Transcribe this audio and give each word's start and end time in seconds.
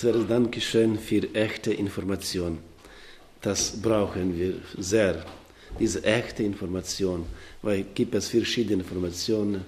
Zuerst 0.00 0.30
Dankeschön 0.30 0.98
für 0.98 1.22
echte 1.34 1.74
Information. 1.74 2.56
Das 3.42 3.82
brauchen 3.82 4.34
wir 4.38 4.54
sehr, 4.78 5.26
diese 5.78 6.02
echte 6.04 6.42
Information, 6.42 7.26
weil 7.60 7.84
gibt 7.94 8.14
es 8.14 8.28
verschiedene 8.28 8.82
Informationen 8.82 9.60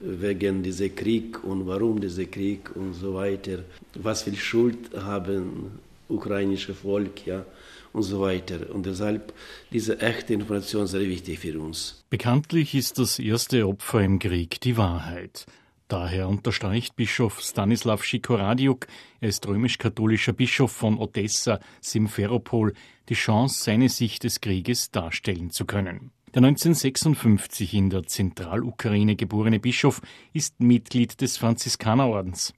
wegen 0.00 0.64
dieser 0.64 0.88
Krieg 0.88 1.44
und 1.44 1.68
warum 1.68 2.00
dieser 2.00 2.24
Krieg 2.24 2.74
und 2.74 2.94
so 2.94 3.14
weiter. 3.14 3.58
Was 3.94 4.24
viel 4.24 4.34
Schuld 4.34 4.90
haben 4.96 5.78
ukrainische 6.08 6.74
Volk, 6.74 7.24
ja, 7.24 7.46
und 7.92 8.02
so 8.02 8.22
weiter. 8.22 8.74
Und 8.74 8.86
deshalb 8.86 9.32
diese 9.70 10.00
echte 10.00 10.34
Information 10.34 10.88
sehr 10.88 11.08
wichtig 11.08 11.38
für 11.38 11.60
uns. 11.60 12.02
Bekanntlich 12.10 12.74
ist 12.74 12.98
das 12.98 13.20
erste 13.20 13.68
Opfer 13.68 14.00
im 14.00 14.18
Krieg 14.18 14.60
die 14.62 14.76
Wahrheit. 14.76 15.46
Daher 15.88 16.28
unterstreicht 16.28 16.96
Bischof 16.96 17.40
Stanislav 17.40 18.02
Schikoradiuk, 18.02 18.88
er 19.20 19.28
ist 19.28 19.46
römisch-katholischer 19.46 20.32
Bischof 20.32 20.72
von 20.72 20.98
Odessa, 20.98 21.60
Simferopol, 21.80 22.72
die 23.08 23.14
Chance, 23.14 23.62
seine 23.62 23.88
Sicht 23.88 24.24
des 24.24 24.40
Krieges 24.40 24.90
darstellen 24.90 25.50
zu 25.50 25.64
können. 25.64 26.10
Der 26.34 26.42
1956 26.42 27.72
in 27.72 27.90
der 27.90 28.02
Zentralukraine 28.02 29.14
geborene 29.14 29.60
Bischof 29.60 30.02
ist 30.32 30.58
Mitglied 30.60 31.20
des 31.20 31.36
Franziskanerordens. 31.36 32.52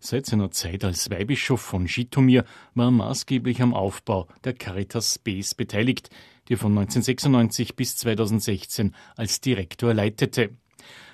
Seit 0.00 0.26
seiner 0.26 0.50
Zeit 0.50 0.84
als 0.84 1.08
Weihbischof 1.08 1.60
von 1.60 1.86
Schitomir 1.86 2.44
war 2.74 2.88
er 2.88 2.90
maßgeblich 2.90 3.62
am 3.62 3.74
Aufbau 3.74 4.26
der 4.42 4.54
Caritas 4.54 5.14
Space 5.14 5.54
beteiligt, 5.54 6.10
die 6.48 6.54
er 6.54 6.58
von 6.58 6.72
1996 6.72 7.76
bis 7.76 7.96
2016 7.96 8.92
als 9.16 9.40
Direktor 9.40 9.94
leitete. 9.94 10.50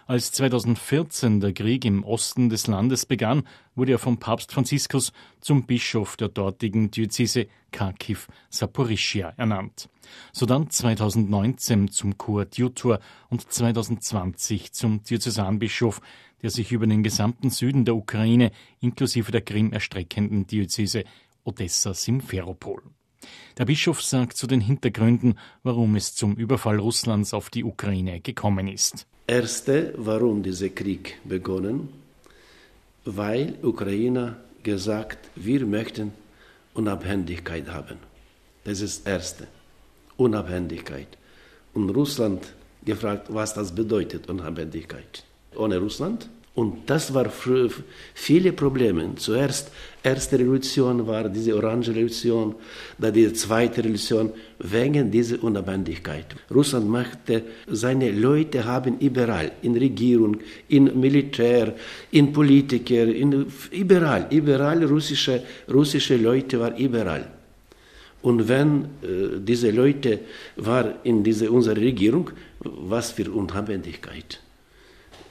Als 0.09 0.33
2014 0.33 1.41
der 1.41 1.53
Krieg 1.53 1.85
im 1.85 2.03
Osten 2.03 2.49
des 2.49 2.67
Landes 2.67 3.05
begann, 3.05 3.43
wurde 3.75 3.93
er 3.93 3.99
vom 3.99 4.17
Papst 4.17 4.53
Franziskus 4.53 5.13
zum 5.43 5.67
Bischof 5.67 6.17
der 6.17 6.31
dortigen 6.31 6.91
Diözese 6.91 7.47
Kharkiv 7.73 8.27
Saporischia 8.49 9.35
ernannt. 9.37 9.91
Sodann 10.33 10.71
2019 10.71 11.91
zum 11.91 12.17
Koadjutor 12.17 13.01
und 13.29 13.53
2020 13.53 14.73
zum 14.73 15.03
Diözesanbischof, 15.03 16.01
der 16.41 16.49
sich 16.49 16.73
über 16.73 16.87
den 16.87 17.03
gesamten 17.03 17.51
Süden 17.51 17.85
der 17.85 17.95
Ukraine 17.95 18.53
inklusive 18.81 19.31
der 19.31 19.43
Krim 19.43 19.75
erstreckenden 19.75 20.47
Diözese 20.47 21.05
Odessa-Simferopol. 21.45 22.81
Der 23.59 23.65
Bischof 23.65 24.03
sagt 24.03 24.37
zu 24.37 24.47
den 24.47 24.61
Hintergründen, 24.61 25.39
warum 25.63 25.97
es 25.97 26.15
zum 26.15 26.35
Überfall 26.35 26.79
Russlands 26.79 27.35
auf 27.35 27.51
die 27.51 27.65
Ukraine 27.65 28.21
gekommen 28.21 28.69
ist. 28.69 29.07
Erste, 29.27 29.95
warum 29.97 30.43
dieser 30.43 30.71
Krieg 30.71 31.19
begonnen? 31.25 31.89
Weil 33.05 33.55
Ukraine 33.63 34.37
gesagt, 34.63 35.19
wir 35.35 35.67
möchten 35.67 36.13
Unabhängigkeit 36.75 37.69
haben. 37.69 37.99
Das 38.65 38.81
ist 38.81 39.07
das 39.07 39.13
Erste. 39.13 39.47
Unabhängigkeit. 40.17 41.09
Und 41.75 41.91
Russland 41.91 42.55
gefragt, 42.85 43.27
was 43.29 43.55
das 43.55 43.75
bedeutet, 43.75 44.29
Unabhängigkeit. 44.29 45.25
Ohne 45.57 45.79
Russland 45.79 46.29
und 46.59 46.91
das 46.91 47.15
war 47.15 47.31
für 47.31 47.71
viele 48.15 48.53
Probleme. 48.53 49.15
Zuerst, 49.15 49.71
erste 50.03 50.41
Revolution 50.41 51.07
war 51.07 51.29
diese 51.29 51.55
Orange 51.55 51.91
Revolution, 51.91 52.57
dann 52.99 53.13
die 53.13 53.33
zweite 53.33 53.79
Revolution, 53.85 54.33
wegen 54.59 55.09
dieser 55.09 55.41
Unabhängigkeit. 55.41 56.27
Russland 56.53 56.89
machte, 56.89 57.45
seine 57.69 58.11
Leute 58.11 58.65
haben 58.65 58.99
überall, 58.99 59.53
in 59.63 59.77
Regierung, 59.77 60.39
in 60.67 60.99
Militär, 60.99 61.75
in 62.11 62.33
Politiker, 62.33 63.05
in, 63.05 63.47
überall, 63.71 64.27
überall 64.31 64.83
russische, 64.83 65.41
russische 65.73 66.17
Leute 66.17 66.59
waren 66.59 66.77
überall. 66.77 67.25
Und 68.23 68.49
wenn 68.49 68.83
äh, 68.83 69.39
diese 69.39 69.71
Leute 69.71 70.19
waren 70.57 70.95
in 71.05 71.23
diese, 71.23 71.53
unserer 71.53 71.77
Regierung, 71.77 72.33
was 72.59 73.13
für 73.13 73.31
Unabhängigkeit. 73.31 74.41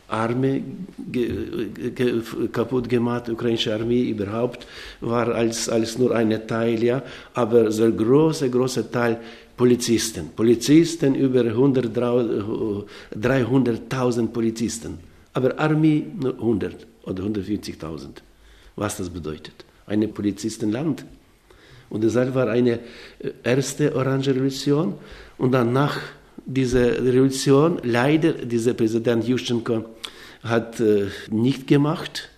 Armee 0.07 0.63
ge, 1.11 1.69
ge, 1.93 2.21
kaputt 2.51 2.87
gemacht, 2.87 3.29
ukrainische 3.29 3.73
Armee 3.73 4.09
überhaupt 4.09 4.65
war 5.01 5.35
als, 5.35 5.67
als 5.69 5.97
nur 5.97 6.15
ein 6.15 6.47
Teil, 6.47 6.81
ja, 6.83 7.03
aber 7.33 7.71
so 7.71 7.83
ein 7.83 7.97
großer, 7.97 8.49
großer 8.49 8.89
Teil 8.89 9.19
Polizisten. 9.57 10.29
Polizisten 10.35 11.15
über 11.15 11.41
300.000 11.41 14.27
Polizisten. 14.27 14.99
Aber 15.33 15.59
Armee 15.59 16.05
nur 16.19 16.33
100 16.33 16.85
oder 17.03 17.23
150.000. 17.23 18.07
Was 18.75 18.97
das 18.97 19.09
bedeutet? 19.09 19.65
Eine 19.87 20.07
Polizistenland. 20.07 21.03
Und 21.89 22.03
deshalb 22.03 22.35
war 22.35 22.49
eine 22.49 22.79
äh, 23.19 23.31
erste 23.43 23.95
Orange 23.95 24.31
Revolution 24.31 24.95
und 25.37 25.53
danach 25.53 25.97
diese 26.45 27.01
Revolution, 27.03 27.79
leider, 27.83 28.33
dieser 28.33 28.73
Präsident 28.73 29.25
Juschenko 29.27 29.85
hat 30.47 30.79
äh, 30.79 31.07
nicht 31.29 31.67
gemacht 31.67 32.29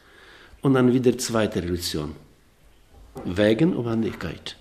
und 0.62 0.74
dann 0.74 0.94
wieder 0.94 1.18
zweite 1.18 1.64
Revolution. 1.64 2.16
Wegen 3.26 3.76
Unabhängigkeit. 3.76 4.56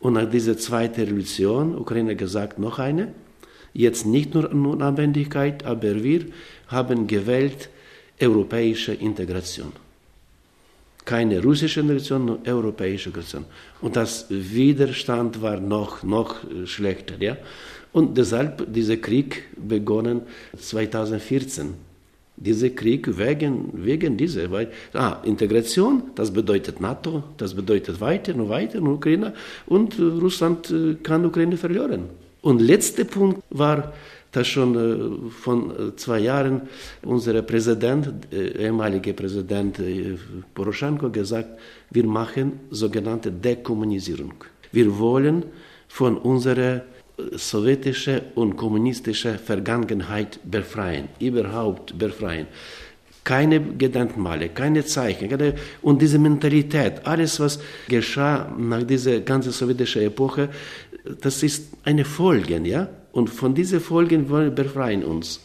Und 0.00 0.14
nach 0.14 0.28
dieser 0.28 0.58
zweiten 0.58 1.02
Revolution, 1.02 1.76
Ukraine 1.76 2.16
gesagt, 2.16 2.58
noch 2.58 2.78
eine, 2.78 3.14
jetzt 3.72 4.04
nicht 4.04 4.34
nur 4.34 4.50
Unabhängigkeit, 4.50 5.64
aber 5.64 6.02
wir 6.02 6.26
haben 6.68 7.06
gewählt 7.06 7.68
europäische 8.20 8.94
Integration. 8.94 9.72
Keine 11.04 11.42
russische 11.42 11.80
Integration, 11.80 12.24
nur 12.24 12.38
europäische 12.46 13.08
Integration. 13.08 13.44
Und 13.80 13.96
das 13.96 14.26
Widerstand 14.28 15.40
war 15.40 15.58
noch, 15.58 16.02
noch 16.02 16.36
schlechter. 16.64 17.14
Ja? 17.20 17.36
Und 17.92 18.16
deshalb 18.16 18.72
dieser 18.72 18.96
Krieg 18.96 19.44
begonnen 19.56 20.22
2014. 20.56 21.91
Dieser 22.44 22.70
Krieg 22.70 23.18
wegen, 23.18 23.70
wegen 23.72 24.16
dieser, 24.16 24.50
weil 24.50 24.70
ah, 24.94 25.18
Integration, 25.24 26.02
das 26.14 26.30
bedeutet 26.30 26.80
NATO, 26.80 27.22
das 27.36 27.54
bedeutet 27.54 28.00
weiter 28.00 28.34
und 28.34 28.48
weiter 28.48 28.80
und 28.80 28.88
Ukraine 28.88 29.32
und 29.66 29.98
Russland 29.98 30.70
äh, 30.70 30.94
kann 31.02 31.24
Ukraine 31.24 31.56
verlieren. 31.56 32.04
Und 32.42 32.60
letzter 32.60 33.04
Punkt 33.04 33.42
war, 33.50 33.92
dass 34.32 34.48
schon 34.48 34.74
äh, 34.74 35.50
äh, 35.50 35.96
zwei 35.96 36.18
Jahren 36.20 36.62
unser 37.02 37.40
Präsident, 37.42 38.08
ehemaliger 38.32 39.12
Präsident 39.12 39.78
Poroschenko 40.54 41.10
gesagt, 41.10 41.50
wir 41.90 42.06
machen 42.06 42.60
sogenannte 42.70 43.30
Dekommunisierung. 43.30 44.34
Wir 44.72 44.98
wollen 44.98 45.44
von 45.86 46.16
unserer 46.16 46.82
sowjetische 47.32 48.22
und 48.34 48.56
kommunistische 48.56 49.38
Vergangenheit 49.38 50.38
befreien, 50.44 51.08
überhaupt 51.18 51.98
befreien. 51.98 52.46
Keine 53.24 53.60
Gedenkmale, 53.60 54.48
keine 54.48 54.84
Zeichen. 54.84 55.28
Keine, 55.28 55.54
und 55.80 56.02
diese 56.02 56.18
Mentalität, 56.18 57.06
alles, 57.06 57.38
was 57.38 57.60
geschah 57.88 58.52
nach 58.58 58.82
dieser 58.82 59.20
ganzen 59.20 59.52
sowjetischen 59.52 60.02
Epoche, 60.02 60.48
das 61.20 61.42
ist 61.42 61.72
eine 61.84 62.04
Folge, 62.04 62.60
ja? 62.64 62.88
Und 63.12 63.28
von 63.28 63.54
diesen 63.54 63.80
Folgen 63.80 64.28
wollen 64.28 64.56
wir 64.56 64.64
befreien 64.64 65.04
uns. 65.04 65.40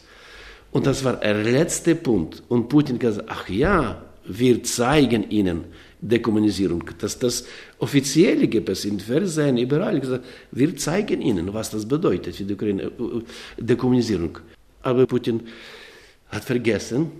Und 0.72 0.86
das 0.86 1.04
war 1.04 1.16
der 1.16 1.42
letzte 1.44 1.94
Punkt. 1.94 2.42
Und 2.48 2.68
Putin 2.68 2.96
hat 2.96 3.00
gesagt, 3.00 3.28
ach 3.28 3.48
ja, 3.48 4.02
wir 4.24 4.62
zeigen 4.62 5.30
ihnen, 5.30 5.64
Dekommunisierung. 6.00 6.84
Dass 6.98 7.18
das 7.18 7.44
offizielle 7.78 8.48
es 8.48 8.84
in 8.84 9.00
Fernsehen, 9.00 9.58
überall 9.58 10.00
gesagt, 10.00 10.24
wir 10.52 10.76
zeigen 10.76 11.20
ihnen, 11.20 11.52
was 11.52 11.70
das 11.70 11.86
bedeutet 11.86 12.36
für 12.36 12.44
die 12.44 12.54
Ukraine, 12.54 12.84
äh, 12.84 13.22
Dekommunisierung. 13.62 14.38
Aber 14.82 15.06
Putin 15.06 15.46
hat 16.28 16.44
vergessen, 16.44 17.10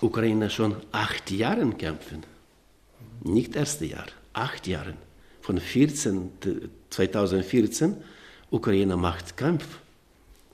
Ukraine 0.00 0.50
schon 0.50 0.76
acht 0.90 1.30
Jahre 1.30 1.68
kämpfen. 1.70 2.24
Nicht 3.22 3.54
erste 3.54 3.84
Jahr, 3.86 4.06
acht 4.32 4.66
Jahre. 4.66 4.94
Von 5.40 5.58
14, 5.58 6.30
2014, 6.90 7.96
Ukraine 8.50 8.96
macht 8.96 9.36
Kampf, 9.36 9.66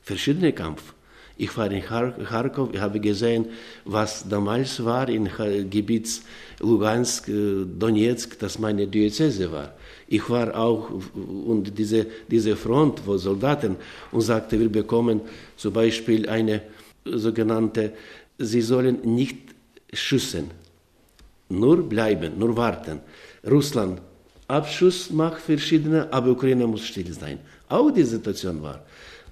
verschiedene 0.02 0.52
Kampf. 0.52 0.94
Ich 1.40 1.56
war 1.56 1.70
in 1.70 1.82
Kharkov, 1.82 2.70
ich 2.72 2.80
habe 2.80 2.98
gesehen, 2.98 3.46
was 3.84 4.28
damals 4.28 4.84
war 4.84 5.08
im 5.08 5.28
Gebiet 5.70 6.20
Lugansk, 6.58 7.28
äh, 7.28 7.64
Donetsk, 7.64 8.38
das 8.40 8.58
meine 8.58 8.88
Diözese 8.88 9.50
war. 9.52 9.72
Ich 10.08 10.28
war 10.28 10.56
auch 10.58 10.90
und 11.14 11.78
diese, 11.78 12.06
diese 12.28 12.56
Front, 12.56 13.06
wo 13.06 13.16
Soldaten 13.16 13.76
und 14.10 14.22
sagte, 14.22 14.58
wir 14.58 14.68
bekommen 14.68 15.20
zum 15.56 15.72
Beispiel 15.72 16.28
eine 16.28 16.62
sogenannte, 17.04 17.92
sie 18.38 18.60
sollen 18.60 18.98
nicht 19.04 19.38
schießen, 19.92 20.50
nur 21.50 21.88
bleiben, 21.88 22.36
nur 22.36 22.56
warten. 22.56 22.98
Russland 23.48 24.00
Abschuss 24.48 25.10
macht 25.10 25.42
verschiedene, 25.42 26.10
aber 26.10 26.30
Ukraine 26.30 26.66
muss 26.66 26.86
still 26.86 27.12
sein. 27.12 27.38
Auch 27.68 27.90
die 27.90 28.02
Situation 28.02 28.62
war. 28.62 28.82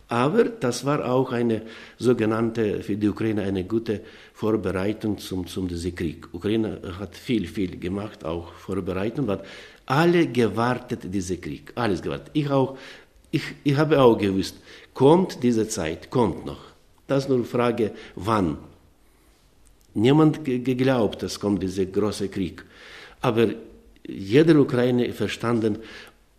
Aber 0.09 0.45
das 0.45 0.85
war 0.85 1.05
auch 1.05 1.33
eine 1.33 1.63
sogenannte, 1.99 2.83
für 2.83 2.97
die 2.97 3.09
Ukraine 3.09 3.43
eine 3.43 3.65
gute 3.65 4.03
Vorbereitung 4.35 5.19
zum, 5.19 5.47
zum 5.47 5.67
diesem 5.67 5.95
Krieg. 5.95 6.29
Ukraine 6.33 6.81
hat 7.01 7.17
viel, 7.17 7.49
viel 7.49 7.77
gemacht, 7.79 8.25
auch 8.25 8.53
Vorbereitung, 8.53 9.29
hat 9.29 9.45
alle 9.87 10.29
gewartet, 10.29 11.01
dieser 11.13 11.37
Krieg, 11.37 11.73
alles 11.75 12.03
gewartet. 12.03 12.31
Ich 12.35 12.49
auch, 12.49 12.79
ich, 13.33 13.43
ich 13.65 13.77
habe 13.77 14.01
auch 14.01 14.17
gewusst, 14.17 14.57
kommt 14.95 15.43
diese 15.43 15.67
Zeit, 15.69 16.09
kommt 16.11 16.47
noch. 16.47 16.61
Das 17.09 17.25
ist 17.25 17.29
nur 17.29 17.45
Frage, 17.45 17.93
wann. 18.15 18.59
Niemand 19.95 20.45
geglaubt, 20.45 21.23
es 21.23 21.41
kommt 21.41 21.63
dieser 21.63 21.87
große 21.87 22.29
Krieg. 22.29 22.65
Aber 23.23 23.49
jeder 24.07 24.57
Ukraine 24.61 25.13
verstanden, 25.13 25.79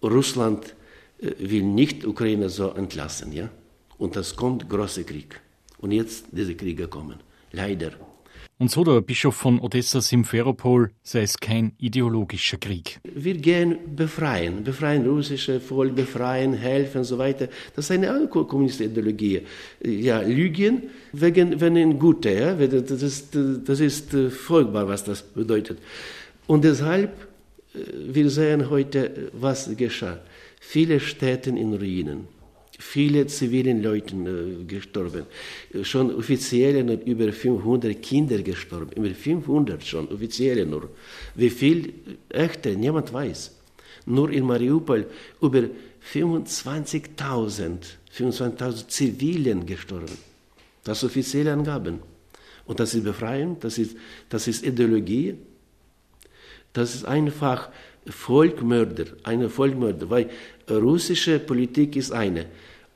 Russland 0.01 0.75
äh, 1.19 1.31
will 1.39 1.63
nicht 1.63 2.05
Ukraine 2.05 2.49
so 2.49 2.69
entlassen, 2.71 3.33
ja. 3.33 3.49
Und 3.97 4.15
es 4.15 4.35
kommt 4.35 4.69
großer 4.69 5.03
Krieg. 5.03 5.39
Und 5.79 5.91
jetzt 5.91 6.25
diese 6.31 6.55
Kriege 6.55 6.88
kommen. 6.88 7.17
Leider. 7.51 7.91
Und 8.59 8.71
so 8.71 8.83
der 8.83 9.01
Bischof 9.01 9.35
von 9.35 9.59
Odessa 9.59 10.01
Simferopol 10.01 10.89
sei 11.03 11.21
es 11.21 11.38
kein 11.38 11.73
ideologischer 11.77 12.57
Krieg. 12.57 12.99
Wir 13.03 13.35
gehen 13.35 13.95
befreien, 13.95 14.63
befreien 14.63 15.05
russische 15.05 15.59
Volk, 15.59 15.95
befreien, 15.95 16.53
helfen 16.53 16.99
und 16.99 17.03
so 17.03 17.19
weiter. 17.19 17.49
Das 17.75 17.85
ist 17.85 17.91
eine 17.91 18.27
kommunistische 18.27 18.89
Ideologie. 18.89 19.41
Ja, 19.83 20.21
Lügen 20.21 20.89
wegen, 21.13 21.61
wegen 21.61 22.00
Gute, 22.00 22.31
ja? 22.31 22.55
das, 22.55 23.03
ist, 23.03 23.38
das 23.63 23.79
ist 23.79 24.15
äh, 24.15 24.31
folgbar, 24.31 24.88
was 24.88 25.03
das 25.03 25.21
bedeutet. 25.21 25.77
Und 26.47 26.63
deshalb, 26.63 27.11
äh, 27.75 27.79
wir 28.11 28.27
sehen 28.31 28.71
heute, 28.71 29.29
was 29.33 29.69
geschah. 29.77 30.17
Viele 30.59 31.00
Städte 31.00 31.51
in 31.51 31.75
Ruinen 31.75 32.37
viele 32.77 33.27
zivilen 33.27 33.81
Leute 33.81 34.15
äh, 34.15 34.63
gestorben. 34.65 35.25
Schon 35.83 36.15
offiziell 36.15 36.83
nur 36.83 37.01
über 37.01 37.31
500 37.31 38.01
Kinder 38.01 38.41
gestorben. 38.41 38.91
Über 38.95 39.13
500 39.13 39.83
schon, 39.83 40.07
offiziell 40.09 40.65
nur. 40.65 40.89
Wie 41.35 41.50
viel 41.50 41.94
echte, 42.29 42.75
niemand 42.75 43.12
weiß. 43.13 43.56
Nur 44.06 44.29
in 44.31 44.45
Mariupol 44.45 45.07
über 45.41 45.63
25.000 46.13 47.97
25 48.18 48.88
Zivilen 48.88 49.65
gestorben. 49.65 50.18
Das 50.83 51.00
sind 51.00 51.09
offizielle 51.09 51.53
Angaben. 51.53 52.00
Und 52.65 52.79
das 52.79 52.94
ist 52.95 53.03
Befreiung, 53.03 53.57
das 53.59 53.77
ist, 53.77 53.95
das 54.29 54.47
ist 54.47 54.65
Ideologie. 54.65 55.35
Das 56.74 56.95
ist 56.95 57.06
einfach 57.06 57.69
Volkmörder, 58.07 59.06
eine 59.24 59.50
Volkmörder, 59.50 60.09
weil 60.09 60.29
russische 60.69 61.39
Politik 61.39 61.95
ist 61.95 62.12
eine. 62.12 62.47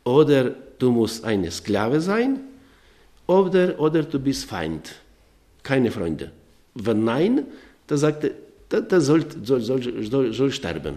Oder 0.03 0.55
du 0.79 0.91
musst 0.91 1.23
eine 1.23 1.51
Sklave 1.51 2.01
sein, 2.01 2.39
oder, 3.27 3.79
oder 3.79 4.03
du 4.03 4.19
bist 4.19 4.45
Feind. 4.45 4.95
Keine 5.63 5.91
Freunde. 5.91 6.31
Wenn 6.73 7.03
nein, 7.03 7.43
dann 7.87 7.97
sagt 7.97 8.23
er, 8.23 8.31
der, 8.71 8.81
der 8.81 9.01
soll, 9.01 9.25
soll, 9.43 9.61
soll, 9.61 10.33
soll 10.33 10.51
sterben. 10.51 10.95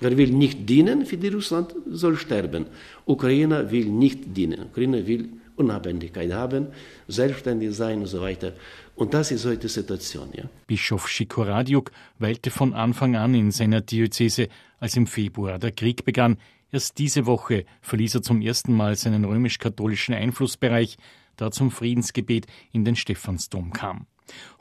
Wer 0.00 0.16
will 0.16 0.30
nicht 0.30 0.68
dienen 0.68 1.06
für 1.06 1.16
die 1.16 1.28
Russland, 1.28 1.74
soll 1.90 2.16
sterben. 2.16 2.66
Ukraine 3.06 3.70
will 3.70 3.86
nicht 3.86 4.36
dienen. 4.36 4.62
Ukraine 4.70 5.06
will 5.06 5.28
Unabhängigkeit 5.56 6.32
haben, 6.32 6.68
selbstständig 7.08 7.74
sein 7.74 8.00
und 8.00 8.06
so 8.06 8.20
weiter. 8.20 8.52
Und 8.96 9.14
das 9.14 9.30
ist 9.30 9.44
heute 9.44 9.58
die 9.58 9.68
Situation. 9.68 10.28
Ja. 10.34 10.44
Bischof 10.66 11.08
Schikoradiuk 11.08 11.90
weilte 12.18 12.50
von 12.50 12.74
Anfang 12.74 13.16
an 13.16 13.34
in 13.34 13.50
seiner 13.50 13.80
Diözese, 13.80 14.48
als 14.80 14.96
im 14.96 15.06
Februar 15.06 15.58
der 15.58 15.72
Krieg 15.72 16.04
begann. 16.04 16.36
Erst 16.72 16.98
diese 16.98 17.26
Woche 17.26 17.66
verließ 17.82 18.14
er 18.14 18.22
zum 18.22 18.40
ersten 18.40 18.72
Mal 18.72 18.96
seinen 18.96 19.26
römisch-katholischen 19.26 20.14
Einflussbereich, 20.14 20.96
da 21.36 21.46
er 21.46 21.50
zum 21.50 21.70
Friedensgebet 21.70 22.46
in 22.72 22.86
den 22.86 22.96
Stephansdom 22.96 23.74
kam. 23.74 24.06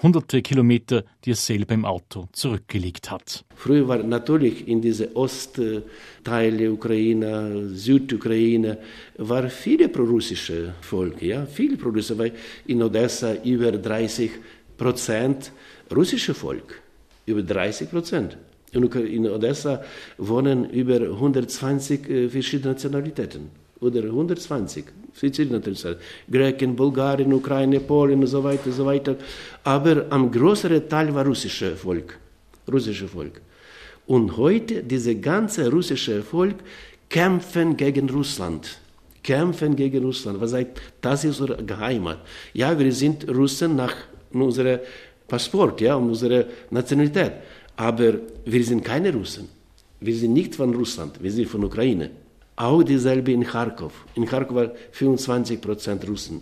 Hunderte 0.03 0.41
Kilometer, 0.41 1.05
die 1.23 1.31
er 1.31 1.35
selber 1.37 1.73
im 1.73 1.85
Auto 1.85 2.27
zurückgelegt 2.33 3.11
hat. 3.11 3.45
Früher 3.55 3.87
war 3.87 4.03
natürlich 4.03 4.67
in 4.67 4.81
diese 4.81 5.15
Ostteile 5.15 6.73
Ukraine, 6.73 7.69
Südukraine, 7.69 8.79
war 9.17 9.49
viele 9.49 9.87
prorussische 9.87 10.73
Volk, 10.81 11.21
ja, 11.21 11.45
viele 11.45 11.77
prorussische, 11.77 12.17
weil 12.17 12.33
in 12.67 12.83
Odessa 12.83 13.35
über 13.35 13.71
30 13.71 14.31
Prozent 14.75 15.53
russische 15.95 16.33
Volk, 16.33 16.81
über 17.25 17.41
30 17.41 17.89
Prozent. 17.89 18.37
In 18.73 19.27
Odessa 19.27 19.83
wohnen 20.17 20.69
über 20.69 21.01
120 21.01 22.09
äh, 22.09 22.29
verschiedene 22.29 22.71
Nationalitäten. 22.71 23.49
Oder 23.81 24.03
120 24.03 24.85
verschiedene 25.11 25.59
Nationalitäten. 25.59 25.97
Griechen, 26.31 26.75
Bulgarien, 26.75 27.33
Ukraine, 27.33 27.81
Polen 27.81 28.21
und 28.21 28.27
so 28.27 28.43
weiter, 28.43 28.71
so 28.71 28.85
weiter. 28.85 29.15
Aber 29.63 30.05
am 30.09 30.31
größeren 30.31 30.87
Teil 30.87 31.13
war 31.13 31.25
russische 31.25 31.75
Volk. 31.75 32.17
Russische 32.71 33.07
Volk. 33.07 33.41
Und 34.07 34.37
heute, 34.37 34.83
diese 34.83 35.15
ganze 35.15 35.69
russische 35.69 36.21
Volk 36.21 36.55
kämpfen 37.09 37.75
gegen 37.75 38.09
Russland. 38.09 38.79
Kämpfen 39.21 39.75
gegen 39.75 40.03
Russland. 40.03 40.39
Was 40.39 40.51
sagt, 40.51 40.81
das 41.01 41.25
ist 41.25 41.41
unsere 41.41 41.77
Heimat. 41.77 42.19
Ja, 42.53 42.77
wir 42.77 42.91
sind 42.93 43.27
Russen 43.29 43.75
nach 43.75 43.95
unserem 44.31 44.79
Passport, 45.27 45.81
ja, 45.81 45.95
unserer 45.95 46.45
Nationalität. 46.69 47.33
Aber 47.75 48.13
wir 48.45 48.63
sind 48.63 48.83
keine 48.83 49.13
Russen. 49.13 49.49
Wir 49.99 50.15
sind 50.15 50.33
nicht 50.33 50.55
von 50.55 50.73
Russland, 50.73 51.21
wir 51.21 51.31
sind 51.31 51.47
von 51.47 51.63
Ukraine. 51.63 52.09
Auch 52.55 52.83
dieselbe 52.83 53.31
in 53.31 53.43
Kharkov. 53.43 53.93
In 54.15 54.25
Kharkov 54.25 54.55
waren 54.55 54.71
25 54.91 55.61
Prozent 55.61 56.07
Russen. 56.07 56.41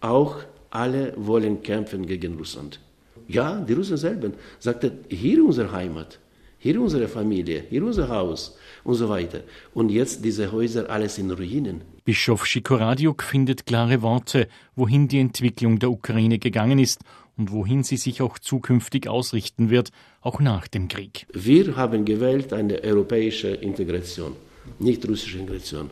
Auch 0.00 0.36
alle 0.70 1.14
wollen 1.16 1.62
kämpfen 1.62 2.04
gegen 2.06 2.36
Russland. 2.36 2.80
Ja, 3.28 3.60
die 3.60 3.72
Russen 3.72 3.96
selber 3.96 4.30
sagten, 4.58 4.90
hier 5.08 5.44
unsere 5.44 5.72
Heimat, 5.72 6.18
hier 6.64 6.80
unsere 6.80 7.08
Familie, 7.08 7.64
hier 7.68 7.84
unser 7.84 8.08
Haus 8.08 8.56
und 8.84 8.94
so 8.94 9.06
weiter. 9.10 9.40
Und 9.74 9.90
jetzt 9.90 10.24
diese 10.24 10.50
Häuser 10.50 10.88
alles 10.88 11.18
in 11.18 11.30
Ruinen. 11.30 11.82
Bischof 12.06 12.46
Schikoradiuk 12.46 13.22
findet 13.22 13.66
klare 13.66 14.00
Worte, 14.00 14.48
wohin 14.74 15.06
die 15.06 15.20
Entwicklung 15.20 15.78
der 15.78 15.90
Ukraine 15.90 16.38
gegangen 16.38 16.78
ist 16.78 17.00
und 17.36 17.52
wohin 17.52 17.82
sie 17.82 17.98
sich 17.98 18.22
auch 18.22 18.38
zukünftig 18.38 19.08
ausrichten 19.08 19.68
wird, 19.68 19.90
auch 20.22 20.40
nach 20.40 20.66
dem 20.66 20.88
Krieg. 20.88 21.26
Wir 21.34 21.76
haben 21.76 22.06
gewählt 22.06 22.54
eine 22.54 22.82
europäische 22.82 23.48
Integration, 23.48 24.32
nicht 24.78 25.06
russische 25.06 25.40
Integration. 25.40 25.90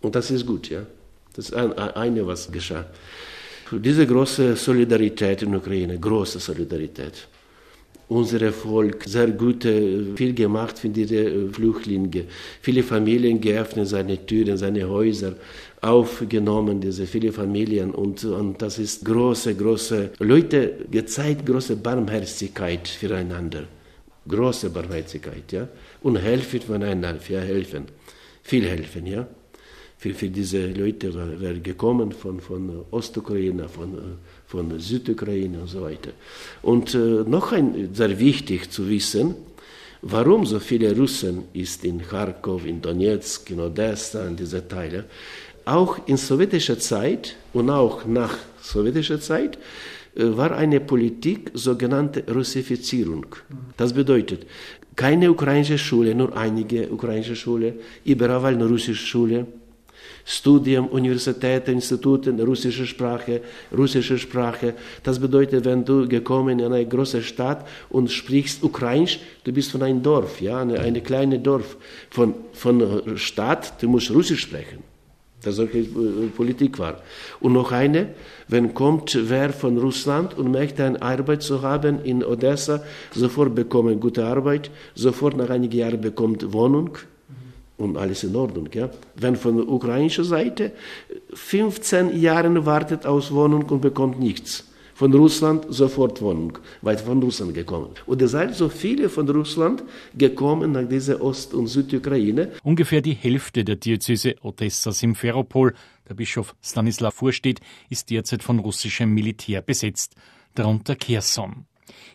Und 0.00 0.16
das 0.16 0.32
ist 0.32 0.44
gut, 0.44 0.68
ja. 0.68 0.82
Das 1.34 1.44
ist 1.50 1.54
ein, 1.54 1.72
eine, 1.78 2.26
was 2.26 2.50
geschah. 2.50 2.86
Diese 3.70 4.04
große 4.04 4.56
Solidarität 4.56 5.42
in 5.42 5.52
der 5.52 5.60
Ukraine, 5.60 5.96
große 5.96 6.40
Solidarität. 6.40 7.28
Unser 8.08 8.52
Volk 8.52 9.04
sehr 9.04 9.28
gut, 9.28 9.62
viel 9.62 10.34
gemacht 10.34 10.78
für 10.78 10.90
diese 10.90 11.48
Flüchtlinge. 11.50 12.24
Viele 12.60 12.82
Familien 12.82 13.40
geöffnet 13.40 13.88
seine 13.88 14.26
Türen, 14.26 14.58
seine 14.58 14.86
Häuser 14.88 15.34
aufgenommen, 15.80 16.80
diese 16.80 17.06
viele 17.06 17.32
Familien. 17.32 17.90
Und, 17.92 18.24
und 18.24 18.62
das 18.62 18.78
ist 18.78 19.04
große, 19.04 19.54
große, 19.54 20.10
Leute 20.20 20.86
gezeigt 20.90 21.44
große 21.44 21.76
Barmherzigkeit 21.76 22.86
füreinander. 22.86 23.64
Große 24.28 24.70
Barmherzigkeit, 24.70 25.50
ja. 25.50 25.68
Und 26.02 26.16
helfen 26.16 26.60
voneinander, 26.60 27.18
ja, 27.28 27.40
helfen. 27.40 27.86
Viel 28.42 28.64
helfen, 28.68 29.06
ja. 29.06 29.26
Für, 29.98 30.14
für 30.14 30.28
diese 30.28 30.66
Leute 30.66 31.12
wäre 31.40 31.60
gekommen 31.60 32.12
von, 32.12 32.40
von 32.40 32.84
Ostukraine, 32.90 33.68
von, 33.68 34.18
von 34.52 34.78
Südukraine 34.78 35.56
und 35.62 35.68
so 35.68 35.80
weiter. 35.82 36.12
Und 36.60 36.94
äh, 36.94 36.98
noch 37.36 37.52
ein, 37.52 37.94
sehr 37.94 38.14
wichtig 38.18 38.70
zu 38.70 38.88
wissen, 38.88 39.34
warum 40.02 40.44
so 40.46 40.58
viele 40.60 40.94
Russen 40.96 41.44
ist 41.54 41.84
in 41.84 41.98
Kharkov, 42.10 42.66
in 42.66 42.80
Donetsk, 42.80 43.50
in 43.50 43.60
Odessa, 43.60 44.26
in 44.26 44.36
diese 44.36 44.62
Teile 44.68 45.04
auch 45.64 46.06
in 46.06 46.16
sowjetischer 46.16 46.78
Zeit 46.78 47.36
und 47.52 47.70
auch 47.70 48.04
nach 48.04 48.36
sowjetischer 48.60 49.20
Zeit 49.20 49.58
äh, 50.14 50.24
war 50.24 50.52
eine 50.52 50.80
Politik 50.80 51.50
sogenannte 51.54 52.24
Russifizierung. 52.32 53.26
Das 53.76 53.92
bedeutet, 53.92 54.46
keine 54.96 55.30
ukrainische 55.30 55.78
Schule, 55.78 56.14
nur 56.14 56.36
einige 56.36 56.90
ukrainische 56.90 57.36
Schulen, 57.36 57.74
überall 58.04 58.56
nur 58.56 58.68
russische 58.68 59.06
Schule, 59.06 59.46
Studium, 60.24 60.86
Universitäten, 60.88 61.72
Institute, 61.72 62.30
russische 62.44 62.86
Sprache, 62.86 63.40
russische 63.76 64.18
Sprache. 64.18 64.74
Das 65.02 65.18
bedeutet, 65.18 65.64
wenn 65.64 65.84
du 65.84 66.06
gekommen 66.08 66.58
in 66.58 66.72
eine 66.72 66.86
große 66.86 67.22
Stadt 67.22 67.66
und 67.90 68.10
sprichst 68.10 68.62
Ukrainisch, 68.62 69.20
du 69.44 69.52
bist 69.52 69.70
von 69.70 69.82
einem 69.82 70.02
Dorf, 70.02 70.40
ja, 70.40 70.60
eine, 70.60 70.80
eine 70.80 71.00
kleine 71.00 71.38
Dorf. 71.38 71.76
Von, 72.10 72.34
von 72.52 73.16
Stadt, 73.16 73.82
du 73.82 73.88
musst 73.88 74.10
Russisch 74.10 74.42
sprechen 74.42 74.92
dass 75.42 75.56
solche 75.56 75.78
äh, 75.78 76.28
Politik 76.34 76.78
war. 76.78 77.02
Und 77.40 77.52
noch 77.52 77.72
eine, 77.72 78.10
wenn 78.48 78.74
kommt 78.74 79.18
wer 79.28 79.52
von 79.52 79.76
Russland 79.78 80.36
und 80.38 80.50
möchte 80.50 80.84
eine 80.84 81.02
Arbeit 81.02 81.42
zu 81.42 81.62
haben 81.62 82.02
in 82.04 82.24
Odessa, 82.24 82.82
sofort 83.12 83.54
bekommt 83.54 84.00
gute 84.00 84.24
Arbeit, 84.24 84.70
sofort 84.94 85.36
nach 85.36 85.50
einigen 85.50 85.76
Jahren 85.76 86.00
bekommt 86.00 86.52
Wohnung 86.52 86.96
und 87.82 87.96
alles 87.96 88.24
in 88.24 88.34
Ordnung. 88.36 88.68
Ja? 88.72 88.90
Wenn 89.16 89.36
von 89.36 89.56
der 89.56 89.68
ukrainischen 89.68 90.24
Seite 90.24 90.72
15 91.34 92.20
Jahre 92.20 92.64
wartet 92.66 93.06
aus 93.06 93.32
Wohnung 93.32 93.64
und 93.64 93.80
bekommt 93.80 94.18
nichts. 94.18 94.68
Von 94.94 95.12
Russland 95.14 95.66
sofort 95.68 96.20
Wohnung, 96.20 96.58
weil 96.82 96.98
von 96.98 97.20
Russland 97.22 97.54
gekommen. 97.54 97.88
Und 98.06 98.22
es 98.22 98.32
sind 98.32 98.54
so 98.54 98.68
viele 98.68 99.08
von 99.08 99.28
Russland 99.28 99.82
gekommen 100.16 100.72
nach 100.72 100.86
dieser 100.86 101.20
Ost- 101.20 101.54
und 101.54 101.66
Südukraine. 101.66 102.52
Ungefähr 102.62 103.00
die 103.00 103.14
Hälfte 103.14 103.64
der 103.64 103.76
Diözese 103.76 104.36
Odessa 104.42 104.92
Simferopol, 104.92 105.74
der 106.08 106.14
Bischof 106.14 106.54
Stanislav 106.62 107.14
vorsteht, 107.14 107.60
ist 107.88 108.10
derzeit 108.10 108.42
von 108.42 108.58
russischem 108.58 109.12
Militär 109.12 109.62
besetzt, 109.62 110.14
darunter 110.54 110.94
Kherson. 110.94 111.64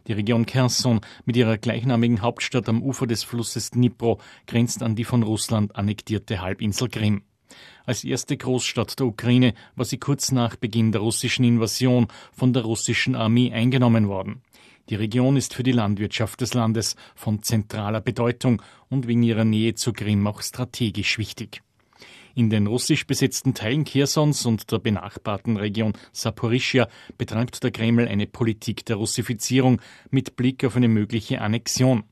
Die 0.08 0.14
Region 0.14 0.46
Kherson 0.46 1.02
mit 1.26 1.36
ihrer 1.36 1.58
gleichnamigen 1.58 2.22
Hauptstadt 2.22 2.70
am 2.70 2.82
Ufer 2.82 3.08
des 3.08 3.24
Flusses 3.24 3.72
Dnipro 3.72 4.20
grenzt 4.46 4.84
an 4.84 4.96
die 4.96 5.04
von 5.04 5.24
Russland 5.24 5.76
annektierte 5.76 6.42
Halbinsel 6.42 6.90
Krim. 6.90 7.24
Als 7.86 8.04
erste 8.04 8.36
Großstadt 8.36 9.00
der 9.00 9.08
Ukraine 9.08 9.54
war 9.76 9.86
sie 9.86 9.98
kurz 9.98 10.32
nach 10.32 10.56
Beginn 10.56 10.92
der 10.92 11.02
russischen 11.02 11.46
Invasion 11.46 12.08
von 12.34 12.54
der 12.54 12.64
russischen 12.64 13.16
Armee 13.16 13.52
eingenommen 13.52 14.08
worden. 14.08 14.42
Die 14.90 14.96
Region 14.96 15.36
ist 15.36 15.54
für 15.54 15.64
die 15.64 15.74
Landwirtschaft 15.74 16.40
des 16.40 16.54
Landes 16.54 16.96
von 17.16 17.44
zentraler 17.44 18.02
Bedeutung 18.02 18.62
und 18.90 19.08
wegen 19.08 19.24
ihrer 19.24 19.44
Nähe 19.44 19.76
zur 19.76 19.94
Krim 19.94 20.26
auch 20.28 20.42
strategisch 20.42 21.18
wichtig. 21.18 21.62
In 22.38 22.52
den 22.52 22.68
russisch 22.68 23.08
besetzten 23.08 23.56
Teilen 23.56 23.84
Chersons 23.84 24.46
und 24.46 24.72
der 24.72 24.78
benachbarten 24.78 25.58
Region 25.58 25.94
Saporischia 26.12 26.88
betreibt 27.18 27.64
der 27.64 27.72
Kreml 27.72 28.08
eine 28.08 28.28
Politik 28.28 28.86
der 28.86 28.98
Russifizierung 28.98 29.82
mit 30.12 30.36
Blick 30.36 30.64
auf 30.64 30.76
eine 30.76 30.88
mögliche 30.88 31.42
Annexion. 31.42 32.04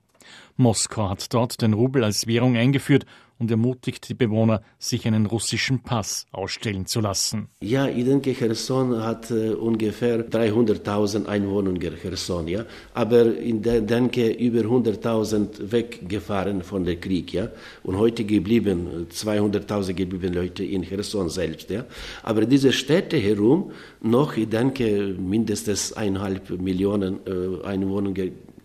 Moskau 0.58 1.10
hat 1.10 1.34
dort 1.34 1.62
den 1.62 1.74
Rubel 1.74 2.04
als 2.04 2.28
Währung 2.28 2.56
eingeführt 2.56 3.06
und 3.38 3.52
ermutigt 3.52 4.08
die 4.08 4.14
Bewohner, 4.14 4.62
sich 4.80 5.06
einen 5.06 5.26
russischen 5.26 5.82
Pass 5.82 6.26
ausstellen 6.32 6.86
zu 6.86 7.02
lassen. 7.02 7.50
Ja, 7.62 7.88
ich 7.88 8.06
denke, 8.06 8.34
Cherson 8.34 9.04
hat 9.04 9.30
äh, 9.32 9.50
ungefähr 9.50 10.30
300.000 10.30 11.26
Einwohner, 11.26 11.74
Cherson, 12.02 12.48
ja. 12.48 12.66
Aber 12.94 13.26
ich 13.38 13.62
denke, 13.62 14.30
über 14.30 14.62
100.000 14.62 15.72
weggefahren 15.72 16.64
von 16.64 16.86
dem 16.86 17.00
Krieg, 17.02 17.34
ja. 17.34 17.50
Und 17.84 17.98
heute 17.98 18.24
geblieben, 18.24 19.08
200.000 19.12 19.94
geblieben 19.94 20.34
Leute 20.34 20.64
in 20.64 20.84
Cherson 20.84 21.30
selbst, 21.30 21.70
ja. 21.70 21.86
Aber 22.24 22.46
diese 22.46 22.72
Städte 22.72 23.18
herum, 23.18 23.72
noch, 24.02 24.38
ich 24.38 24.48
denke, 24.48 25.16
mindestens 25.20 25.92
eineinhalb 25.92 26.50
Millionen 26.62 27.20
äh, 27.28 27.66
Einwohner 27.66 28.14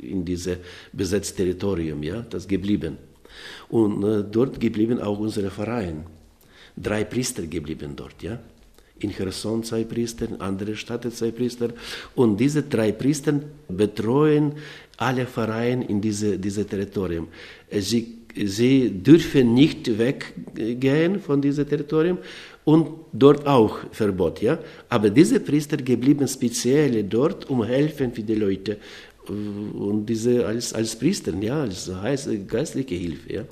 in 0.02 0.24
diese 0.24 0.58
besetzte 0.92 1.36
Territorium, 1.36 2.02
ja, 2.02 2.22
das 2.28 2.46
geblieben. 2.46 2.98
Und 3.68 4.02
äh, 4.04 4.24
dort 4.30 4.58
geblieben 4.60 5.00
auch 5.00 5.18
unsere 5.18 5.50
Vereine. 5.50 6.04
Drei 6.76 7.04
Priester 7.04 7.42
geblieben 7.42 7.92
dort, 7.94 8.22
ja. 8.22 8.38
In 9.00 9.10
Cherson 9.10 9.62
zwei 9.64 9.84
Priester, 9.84 10.28
in 10.28 10.40
andere 10.40 10.76
Städte 10.76 11.10
zwei 11.10 11.30
Priester. 11.30 11.70
Und 12.14 12.38
diese 12.38 12.62
drei 12.62 12.92
Priester 12.92 13.40
betreuen 13.68 14.52
alle 14.98 15.26
Vereine 15.26 15.86
in 15.86 16.00
diese, 16.00 16.38
diese 16.38 16.66
Territorium. 16.66 17.28
Sie, 17.70 18.18
sie 18.44 18.90
dürfen 18.90 19.54
nicht 19.54 19.98
weggehen 19.98 21.18
von 21.20 21.40
diesem 21.40 21.66
Territorium 21.66 22.18
und 22.64 22.90
dort 23.12 23.46
auch 23.46 23.78
Verbot, 23.90 24.42
ja. 24.42 24.58
Aber 24.90 25.08
diese 25.08 25.40
Priester 25.40 25.78
geblieben 25.78 26.28
speziell 26.28 27.02
dort, 27.04 27.48
um 27.48 27.64
helfen 27.64 28.12
für 28.12 28.22
die 28.22 28.34
Leute, 28.34 28.76
und 29.30 30.06
diese 30.06 30.46
als, 30.46 30.72
als 30.72 30.96
Priester, 30.96 31.32
ja, 31.40 31.62
als 31.62 32.28
geistliche 32.46 32.94
Hilfe. 32.94 33.32
Ja. 33.32 33.42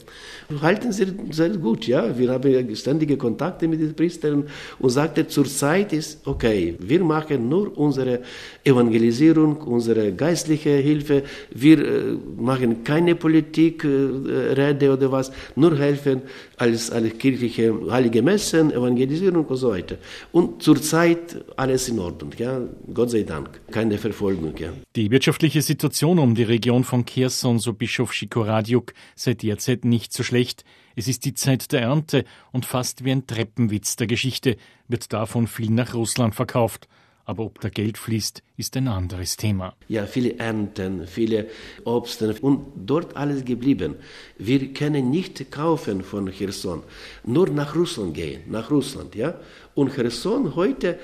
Halten 0.61 0.93
sie 0.93 1.07
sehr 1.31 1.51
gut, 1.51 1.87
ja. 1.87 2.19
Wir 2.19 2.31
haben 2.31 2.77
ständige 2.77 3.17
Kontakte 3.17 3.69
mit 3.69 3.81
den 3.81 3.95
Priestern 3.95 4.45
und 4.79 4.91
sagte, 4.91 5.27
zurzeit 5.29 5.93
ist 5.93 6.27
okay, 6.27 6.75
wir 6.81 7.05
machen 7.05 7.49
nur 7.49 7.77
unsere 7.77 8.21
Evangelisierung, 8.65 9.59
unsere 9.59 10.13
geistliche 10.13 10.71
Hilfe, 10.71 11.23
wir 11.51 11.79
äh, 11.79 12.17
machen 12.37 12.83
keine 12.85 13.15
Politik, 13.15 13.85
äh, 13.85 13.89
Rede 13.89 14.93
oder 14.93 15.13
was, 15.13 15.31
nur 15.55 15.77
helfen 15.77 16.23
als, 16.57 16.91
als 16.91 17.17
kirchliche 17.19 17.75
heilige 17.91 18.23
Messen, 18.23 18.73
Evangelisierung 18.73 19.45
und 19.45 19.57
so 19.57 19.71
weiter. 19.71 19.97
Und 20.33 20.63
zurzeit 20.63 21.45
alles 21.57 21.89
in 21.89 21.99
Ordnung, 21.99 22.33
ja, 22.39 22.61
Gott 22.93 23.11
sei 23.11 23.23
Dank, 23.23 23.61
keine 23.71 23.99
Verfolgung, 23.99 24.55
ja. 24.59 24.71
Die 24.97 25.11
wirtschaftliche 25.11 25.63
Situation 25.69 26.19
um 26.19 26.35
die 26.35 26.45
Region 26.45 26.83
von 26.83 27.05
Kherson, 27.05 27.59
so 27.59 27.75
Bischof 27.75 28.15
Shikoradjuk, 28.15 28.95
sei 29.15 29.35
derzeit 29.35 29.85
nicht 29.85 30.15
so 30.15 30.23
schlecht. 30.23 30.65
Es 30.97 31.09
ist 31.09 31.27
die 31.27 31.35
Zeit 31.35 31.73
der 31.73 31.83
Ernte 31.83 32.25
und 32.53 32.65
fast 32.65 33.05
wie 33.05 33.13
ein 33.13 33.27
Treppenwitz 33.27 33.97
der 33.97 34.07
Geschichte 34.07 34.57
wird 34.89 35.13
davon 35.13 35.47
viel 35.47 35.71
nach 35.71 35.93
Russland 35.93 36.35
verkauft. 36.35 36.89
Aber 37.27 37.45
ob 37.45 37.61
da 37.61 37.69
Geld 37.69 37.99
fließt, 37.99 38.43
ist 38.57 38.79
ein 38.79 38.89
anderes 38.89 39.37
Thema. 39.37 39.75
Ja, 39.89 40.07
viele 40.07 40.39
Ernten, 40.39 41.07
viele 41.07 41.49
Obst 41.85 42.23
und 42.23 42.61
dort 42.75 43.15
alles 43.15 43.45
geblieben. 43.45 43.97
Wir 44.39 44.73
können 44.73 45.11
nicht 45.11 45.51
kaufen 45.51 46.03
von 46.03 46.33
Cherson, 46.33 46.83
nur 47.25 47.51
nach 47.51 47.77
Russland 47.77 48.15
gehen, 48.15 48.41
nach 48.47 48.71
Russland, 48.71 49.15
ja. 49.15 49.39
Und 49.75 49.95
Cherson 49.95 50.57
heute 50.57 50.99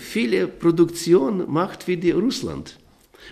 viele 0.00 0.48
Produktion 0.48 1.48
macht 1.48 1.84
für 1.84 1.96
die 1.96 2.10
Russland. 2.10 2.76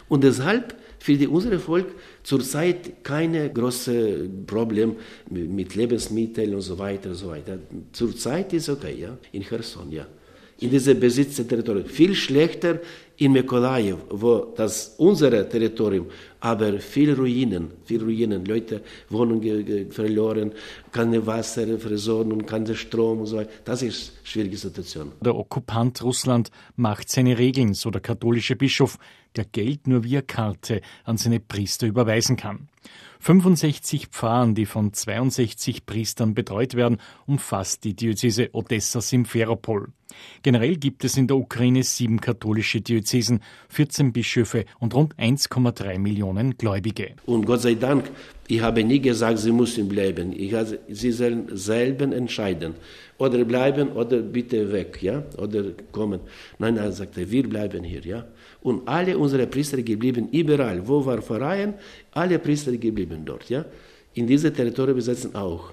Und 0.08 0.24
deshalb 0.24 0.74
für 0.98 1.14
die, 1.14 1.26
unser 1.26 1.58
Volk 1.58 1.86
zurzeit 2.22 3.04
keine 3.04 3.52
große 3.52 4.28
Problem 4.46 4.96
mit 5.30 5.74
Lebensmitteln 5.74 6.54
und 6.54 6.62
so 6.62 6.78
weiter 6.78 7.10
und 7.10 7.14
so 7.14 7.28
weiter. 7.28 7.58
Zurzeit 7.92 8.52
ist 8.52 8.68
okay, 8.68 8.96
ja, 8.98 9.16
in 9.32 9.42
Cherson, 9.42 9.92
ja. 9.92 10.06
In 10.58 10.70
diese 10.70 10.94
Besitzterritorium. 10.94 11.86
Viel 11.86 12.14
schlechter 12.14 12.80
in 13.18 13.32
Mykolajiv, 13.32 13.96
wo 14.10 14.52
das 14.56 14.94
unsere 14.98 15.48
Territorium, 15.48 16.06
aber 16.40 16.78
viel 16.78 17.14
Ruinen, 17.14 17.70
viel 17.84 18.02
Ruinen, 18.02 18.44
Leute 18.44 18.82
Wohnungen 19.08 19.90
verloren, 19.90 20.52
keine 20.92 21.26
Wasserversorgung, 21.26 22.44
keine 22.44 22.74
Strom 22.74 23.20
und 23.20 23.26
so 23.26 23.36
weiter. 23.36 23.50
Das 23.64 23.82
ist 23.82 24.12
eine 24.16 24.26
schwierige 24.26 24.56
Situation. 24.56 25.12
Der 25.20 25.34
Okkupant 25.34 26.02
Russland 26.02 26.50
macht 26.76 27.10
seine 27.10 27.38
Regeln, 27.38 27.74
so 27.74 27.90
der 27.90 28.00
katholische 28.00 28.56
Bischof 28.56 28.98
der 29.34 29.44
Geld 29.44 29.86
nur 29.86 30.04
via 30.04 30.22
Karte 30.22 30.80
an 31.04 31.16
seine 31.16 31.40
Priester 31.40 31.86
überweisen 31.86 32.36
kann. 32.36 32.68
65 33.20 34.08
Pfarren, 34.08 34.54
die 34.54 34.66
von 34.66 34.92
62 34.92 35.86
Priestern 35.86 36.34
betreut 36.34 36.74
werden, 36.74 36.98
umfasst 37.26 37.84
die 37.84 37.94
Diözese 37.94 38.50
Odessa 38.52 39.00
Simferopol. 39.00 39.88
Generell 40.42 40.76
gibt 40.76 41.04
es 41.04 41.16
in 41.16 41.26
der 41.26 41.36
Ukraine 41.36 41.82
sieben 41.82 42.20
katholische 42.20 42.80
Diözesen, 42.80 43.40
14 43.68 44.12
Bischöfe 44.12 44.64
und 44.78 44.94
rund 44.94 45.14
1,3 45.16 45.98
Millionen 45.98 46.56
Gläubige. 46.56 47.14
Und 47.26 47.46
Gott 47.46 47.62
sei 47.62 47.74
Dank, 47.74 48.10
ich 48.48 48.60
habe 48.60 48.84
nie 48.84 49.00
gesagt, 49.00 49.38
sie 49.38 49.52
müssen 49.52 49.88
bleiben. 49.88 50.32
Ich 50.32 50.54
habe, 50.54 50.78
sie 50.88 51.12
sollen 51.12 51.48
selber 51.56 52.14
entscheiden. 52.14 52.74
Oder 53.18 53.44
bleiben 53.44 53.92
oder 53.92 54.18
bitte 54.18 54.70
weg, 54.72 55.02
ja? 55.02 55.24
Oder 55.38 55.64
kommen. 55.90 56.20
Nein, 56.58 56.76
er 56.76 56.92
sagte, 56.92 57.30
wir 57.30 57.48
bleiben 57.48 57.82
hier, 57.82 58.04
ja? 58.04 58.26
Und 58.62 58.86
alle 58.86 59.16
unsere 59.16 59.46
Priester 59.46 59.82
geblieben 59.82 60.28
überall, 60.32 60.86
wo 60.86 61.04
war 61.04 61.22
Verein, 61.22 61.74
alle 62.12 62.38
Priester 62.38 62.76
geblieben 62.76 63.22
dort, 63.24 63.48
ja? 63.48 63.64
In 64.14 64.26
diese 64.26 64.52
Territorien 64.52 64.96
besetzen 64.96 65.34
auch. 65.34 65.72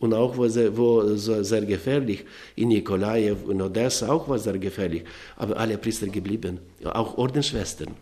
Und 0.00 0.14
auch 0.14 0.36
wo, 0.36 0.46
sehr, 0.48 0.76
wo 0.76 1.02
sehr 1.16 1.62
gefährlich, 1.62 2.24
in 2.56 2.68
Nikolaev 2.68 3.44
und 3.46 3.60
Odessa 3.60 4.08
auch 4.08 4.28
war 4.28 4.38
sehr 4.38 4.58
gefährlich. 4.58 5.04
Aber 5.36 5.56
alle 5.56 5.76
Priester 5.76 6.06
geblieben, 6.06 6.60
auch 6.84 7.18
Ordensschwestern. 7.18 7.94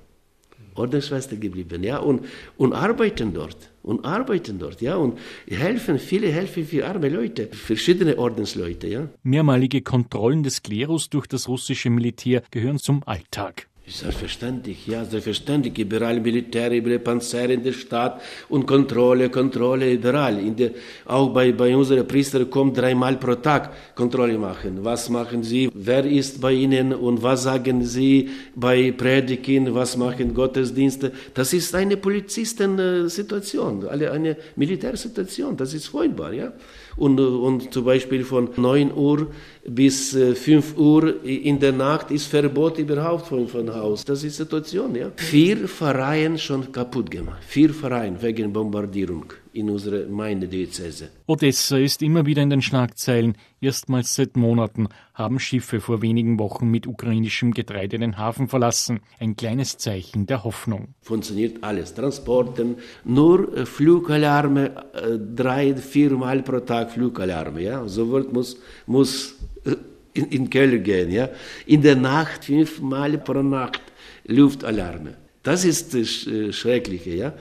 Ordensschwestern 0.74 1.40
geblieben, 1.40 1.82
ja, 1.82 1.98
und, 1.98 2.26
und 2.58 2.72
arbeiten 2.72 3.32
dort, 3.32 3.56
und 3.82 4.04
arbeiten 4.04 4.58
dort, 4.58 4.80
ja, 4.80 4.96
und 4.96 5.18
helfen, 5.48 5.98
viele 5.98 6.28
helfen 6.28 6.66
für 6.66 6.86
arme 6.86 7.08
Leute, 7.08 7.48
verschiedene 7.52 8.18
Ordensleute, 8.18 8.86
ja. 8.86 9.08
Mehrmalige 9.22 9.80
Kontrollen 9.80 10.42
des 10.42 10.62
Klerus 10.62 11.08
durch 11.08 11.26
das 11.26 11.48
russische 11.48 11.88
Militär 11.88 12.42
gehören 12.50 12.78
zum 12.78 13.02
Alltag. 13.06 13.68
Selbstverständlich, 13.88 14.84
ja, 14.88 15.04
selbstverständlich. 15.04 15.78
Überall 15.78 16.18
Militär, 16.18 16.72
überall 16.72 16.98
Panzer 16.98 17.48
in 17.48 17.62
der 17.62 17.72
Stadt 17.72 18.20
und 18.48 18.66
Kontrolle, 18.66 19.30
Kontrolle, 19.30 19.92
überall. 19.92 20.40
In 20.40 20.56
der, 20.56 20.72
auch 21.04 21.28
bei, 21.32 21.52
bei 21.52 21.76
unseren 21.76 22.04
Priestern 22.04 22.50
kommt 22.50 22.76
dreimal 22.76 23.16
pro 23.16 23.36
Tag 23.36 23.94
Kontrolle 23.94 24.38
machen. 24.38 24.84
Was 24.84 25.08
machen 25.08 25.44
sie? 25.44 25.70
Wer 25.72 26.04
ist 26.04 26.40
bei 26.40 26.52
ihnen 26.52 26.94
und 26.94 27.22
was 27.22 27.44
sagen 27.44 27.84
sie 27.84 28.28
bei 28.56 28.90
Predigen? 28.90 29.72
Was 29.72 29.96
machen 29.96 30.34
Gottesdienste? 30.34 31.12
Das 31.32 31.52
ist 31.52 31.72
eine 31.72 31.96
Polizistensituation, 31.96 33.86
eine 33.86 34.36
Militärsituation. 34.56 35.56
Das 35.56 35.72
ist 35.74 35.86
furchtbar, 35.86 36.32
ja. 36.32 36.52
Und, 36.96 37.20
und 37.20 37.72
zum 37.74 37.84
Beispiel 37.84 38.24
von 38.24 38.48
9 38.56 38.92
Uhr 38.94 39.28
bis 39.68 40.12
5 40.12 40.46
äh, 40.76 40.80
Uhr 40.80 41.24
in 41.24 41.58
der 41.58 41.72
Nacht 41.72 42.10
ist 42.10 42.26
Verbot 42.26 42.78
überhaupt 42.78 43.26
von, 43.26 43.46
von 43.48 43.74
Haus. 43.74 44.04
Das 44.04 44.24
ist 44.24 44.38
die 44.38 44.42
Situation, 44.44 44.94
ja. 44.94 45.10
Vier 45.16 45.68
Vereine 45.68 46.38
schon 46.38 46.72
kaputt 46.72 47.10
gemacht. 47.10 47.42
Vier 47.46 47.74
Vereine 47.74 48.20
wegen 48.22 48.52
Bombardierung 48.52 49.32
in 49.56 49.70
unserer 49.70 50.00
Gemeindediözese. 50.00 51.08
Odessa 51.26 51.78
ist 51.78 52.02
immer 52.02 52.26
wieder 52.26 52.42
in 52.42 52.50
den 52.50 52.60
Schlagzeilen. 52.60 53.36
Erstmals 53.60 54.14
seit 54.14 54.36
Monaten 54.36 54.88
haben 55.14 55.38
Schiffe 55.38 55.80
vor 55.80 56.02
wenigen 56.02 56.38
Wochen 56.38 56.70
mit 56.70 56.86
ukrainischem 56.86 57.52
Getreide 57.54 57.98
den 57.98 58.18
Hafen 58.18 58.48
verlassen. 58.48 59.00
Ein 59.18 59.34
kleines 59.34 59.78
Zeichen 59.78 60.26
der 60.26 60.44
Hoffnung. 60.44 60.94
Funktioniert 61.00 61.64
alles. 61.64 61.94
Transporten, 61.94 62.76
nur 63.04 63.56
äh, 63.56 63.64
Flugalarme, 63.66 64.84
äh, 64.92 65.18
drei, 65.34 65.74
viermal 65.74 66.42
pro 66.42 66.60
Tag 66.60 66.92
Flugalarme. 66.92 67.62
Ja? 67.62 67.88
So 67.88 68.10
wird, 68.10 68.32
muss, 68.32 68.58
muss 68.86 69.36
äh, 69.64 69.76
in, 70.12 70.26
in 70.26 70.50
Keller 70.50 70.78
gehen. 70.78 71.10
Ja? 71.10 71.30
In 71.64 71.80
der 71.80 71.96
Nacht, 71.96 72.44
fünfmal 72.44 73.16
pro 73.18 73.42
Nacht 73.42 73.80
Luftalarme. 74.26 75.14
Das 75.42 75.64
ist 75.64 75.94
das 75.94 76.28
Schreckliche. 76.50 77.14
Ja? 77.14 77.32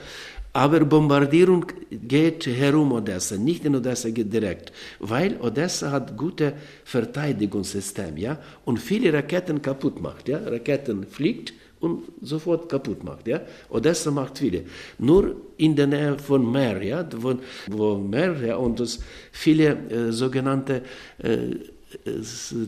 Aber 0.56 0.80
Bombardierung 0.86 1.66
geht 1.90 2.46
herum 2.46 2.92
Odessa, 2.92 3.36
nicht 3.36 3.66
in 3.66 3.76
Odessa 3.76 4.08
direkt, 4.08 4.72
weil 5.00 5.36
Odessa 5.42 5.90
hat 5.90 6.16
gute 6.16 6.54
Verteidigungssystem, 6.82 8.16
ja, 8.16 8.38
und 8.64 8.78
viele 8.78 9.12
Raketen 9.12 9.60
kaputt 9.60 10.00
macht, 10.00 10.30
ja, 10.30 10.38
Raketen 10.38 11.06
fliegt 11.06 11.52
und 11.80 12.04
sofort 12.22 12.70
kaputt 12.70 13.04
macht, 13.04 13.28
ja. 13.28 13.42
Odessa 13.68 14.10
macht 14.10 14.38
viele. 14.38 14.62
Nur 14.98 15.36
in 15.58 15.76
der 15.76 15.88
Nähe 15.88 16.18
von 16.18 16.50
Meer, 16.50 16.82
ja, 16.82 17.06
wo, 17.18 17.34
wo 17.68 17.98
Meer, 17.98 18.34
ja, 18.42 18.56
und 18.56 18.80
das 18.80 19.00
viele 19.32 19.76
äh, 19.90 20.10
sogenannte 20.10 20.80
äh, 21.18 21.50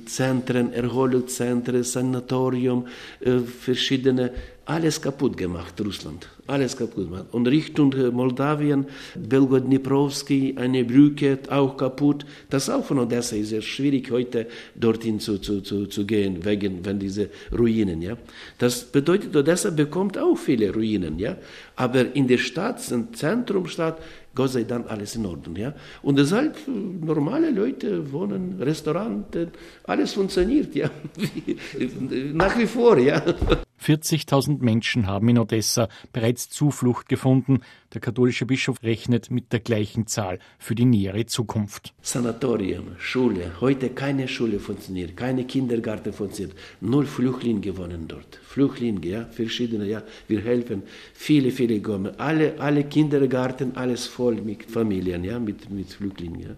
Zentren, 0.06 0.72
Erholungszentren, 0.72 1.82
Sanatorium, 1.82 2.86
äh, 3.20 3.38
verschiedene, 3.38 4.32
alles 4.68 5.00
kaputt 5.00 5.34
gemacht, 5.34 5.80
Russland, 5.80 6.28
alles 6.46 6.76
kaputt 6.76 7.06
gemacht. 7.06 7.24
Und 7.32 7.48
Richtung 7.48 7.90
äh, 7.94 8.10
Moldawien, 8.10 8.84
Belgorod-Dniprovski, 9.14 10.56
eine 10.58 10.84
Brücke, 10.84 11.38
auch 11.48 11.74
kaputt. 11.78 12.26
Das 12.50 12.68
auch 12.68 12.84
von 12.84 12.98
Odessa 12.98 13.34
ist 13.34 13.48
sehr 13.48 13.62
schwierig, 13.62 14.10
heute 14.10 14.46
dorthin 14.74 15.20
zu, 15.20 15.38
zu, 15.38 15.62
zu, 15.62 15.86
zu 15.86 16.04
gehen, 16.04 16.44
wegen 16.44 16.84
wenn 16.84 16.98
diese 16.98 17.30
Ruinen. 17.50 18.02
Ja. 18.02 18.18
Das 18.58 18.84
bedeutet, 18.84 19.34
Odessa 19.34 19.70
bekommt 19.70 20.18
auch 20.18 20.36
viele 20.36 20.70
Ruinen. 20.74 21.18
Ja. 21.18 21.38
Aber 21.74 22.14
in 22.14 22.28
der 22.28 22.38
Stadt, 22.38 22.90
im 22.90 23.14
Zentrum 23.14 23.68
Stadt, 23.68 24.02
Gott 24.34 24.50
sei 24.50 24.64
Dank 24.64 24.90
alles 24.90 25.16
in 25.16 25.24
Ordnung. 25.24 25.56
Ja? 25.56 25.72
Und 26.02 26.18
deshalb, 26.18 26.58
normale 26.66 27.50
Leute 27.50 28.12
wohnen, 28.12 28.60
Restaurant, 28.60 29.24
alles 29.84 30.12
funktioniert, 30.12 30.74
ja. 30.74 30.90
Nach 32.34 32.56
wie 32.58 32.66
vor, 32.66 32.98
ja. 32.98 33.22
40.000 33.82 34.58
Menschen 34.60 35.06
haben 35.06 35.28
in 35.28 35.38
Odessa 35.38 35.88
bereits 36.12 36.48
Zuflucht 36.50 37.08
gefunden. 37.08 37.60
Der 37.94 38.02
katholische 38.02 38.44
Bischof 38.44 38.82
rechnet 38.82 39.30
mit 39.30 39.50
der 39.50 39.60
gleichen 39.60 40.06
Zahl 40.06 40.40
für 40.58 40.74
die 40.74 40.84
nähere 40.84 41.24
Zukunft. 41.24 41.94
Sanatorium, 42.02 42.88
Schule. 42.98 43.52
Heute 43.62 43.88
keine 43.88 44.28
Schule 44.28 44.58
funktioniert, 44.58 45.16
keine 45.16 45.44
Kindergarten 45.44 46.12
funktioniert. 46.12 46.54
Null 46.82 47.06
Flüchtlinge 47.06 47.78
wohnen 47.78 48.06
dort. 48.06 48.40
Flüchtlinge, 48.46 49.06
ja, 49.06 49.24
verschiedene, 49.24 49.86
ja. 49.86 50.02
Wir 50.26 50.42
helfen. 50.42 50.82
Viele, 51.14 51.50
viele 51.50 51.80
kommen. 51.80 52.12
Alle, 52.20 52.60
alle 52.60 52.84
Kindergarten, 52.84 53.74
alles 53.74 54.06
voll 54.06 54.34
mit 54.34 54.64
Familien, 54.64 55.24
ja, 55.24 55.38
mit, 55.38 55.70
mit 55.70 55.90
Flüchtlingen. 55.90 56.40
Ja. 56.42 56.56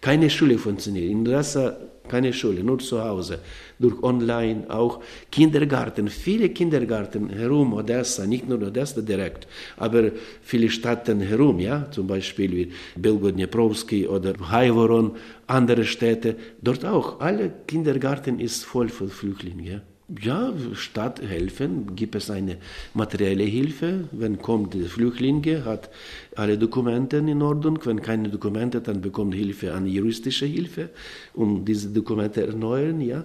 Keine 0.00 0.30
Schule 0.30 0.56
funktioniert. 0.56 1.10
In 1.10 1.28
Odessa 1.28 1.76
keine 2.10 2.32
Schule, 2.32 2.64
nur 2.64 2.80
zu 2.80 3.02
Hause, 3.02 3.38
durch 3.78 4.02
Online, 4.02 4.64
auch 4.68 5.00
Kindergarten, 5.30 6.08
viele 6.08 6.48
Kindergarten 6.48 7.30
herum, 7.30 7.72
Odessa, 7.72 8.26
nicht 8.26 8.48
nur 8.48 8.60
Odessa 8.60 9.00
direkt, 9.00 9.46
aber 9.76 10.10
viele 10.42 10.69
Städte 10.70 11.18
herum, 11.18 11.58
ja, 11.60 11.90
zum 11.90 12.06
Beispiel 12.06 12.50
wie 12.52 12.72
Belgorod-Dniprovski 12.96 14.06
oder 14.06 14.34
Haivoron, 14.50 15.12
andere 15.46 15.84
Städte, 15.84 16.36
dort 16.62 16.84
auch, 16.84 17.20
alle 17.20 17.52
Kindergarten 17.66 18.40
ist 18.40 18.64
voll 18.64 18.88
von 18.88 19.08
Flüchtlingen, 19.08 19.64
ja. 19.64 19.80
Ja, 20.20 20.52
statt 20.72 21.22
helfen 21.22 21.94
gibt 21.94 22.16
es 22.16 22.30
eine 22.32 22.56
materielle 22.94 23.44
Hilfe. 23.44 24.08
Wenn 24.10 24.38
kommt 24.38 24.74
der 24.74 24.86
Flüchtlinge, 24.86 25.64
hat 25.64 25.88
alle 26.34 26.58
Dokumente 26.58 27.18
in 27.18 27.40
Ordnung. 27.42 27.78
Wenn 27.84 28.02
keine 28.02 28.28
Dokumente, 28.28 28.80
dann 28.80 29.02
bekommt 29.02 29.36
Hilfe 29.36 29.72
an 29.72 29.86
juristische 29.86 30.46
Hilfe, 30.46 30.88
um 31.32 31.64
diese 31.64 31.90
Dokumente 31.90 32.44
erneuern, 32.44 33.00
ja. 33.00 33.22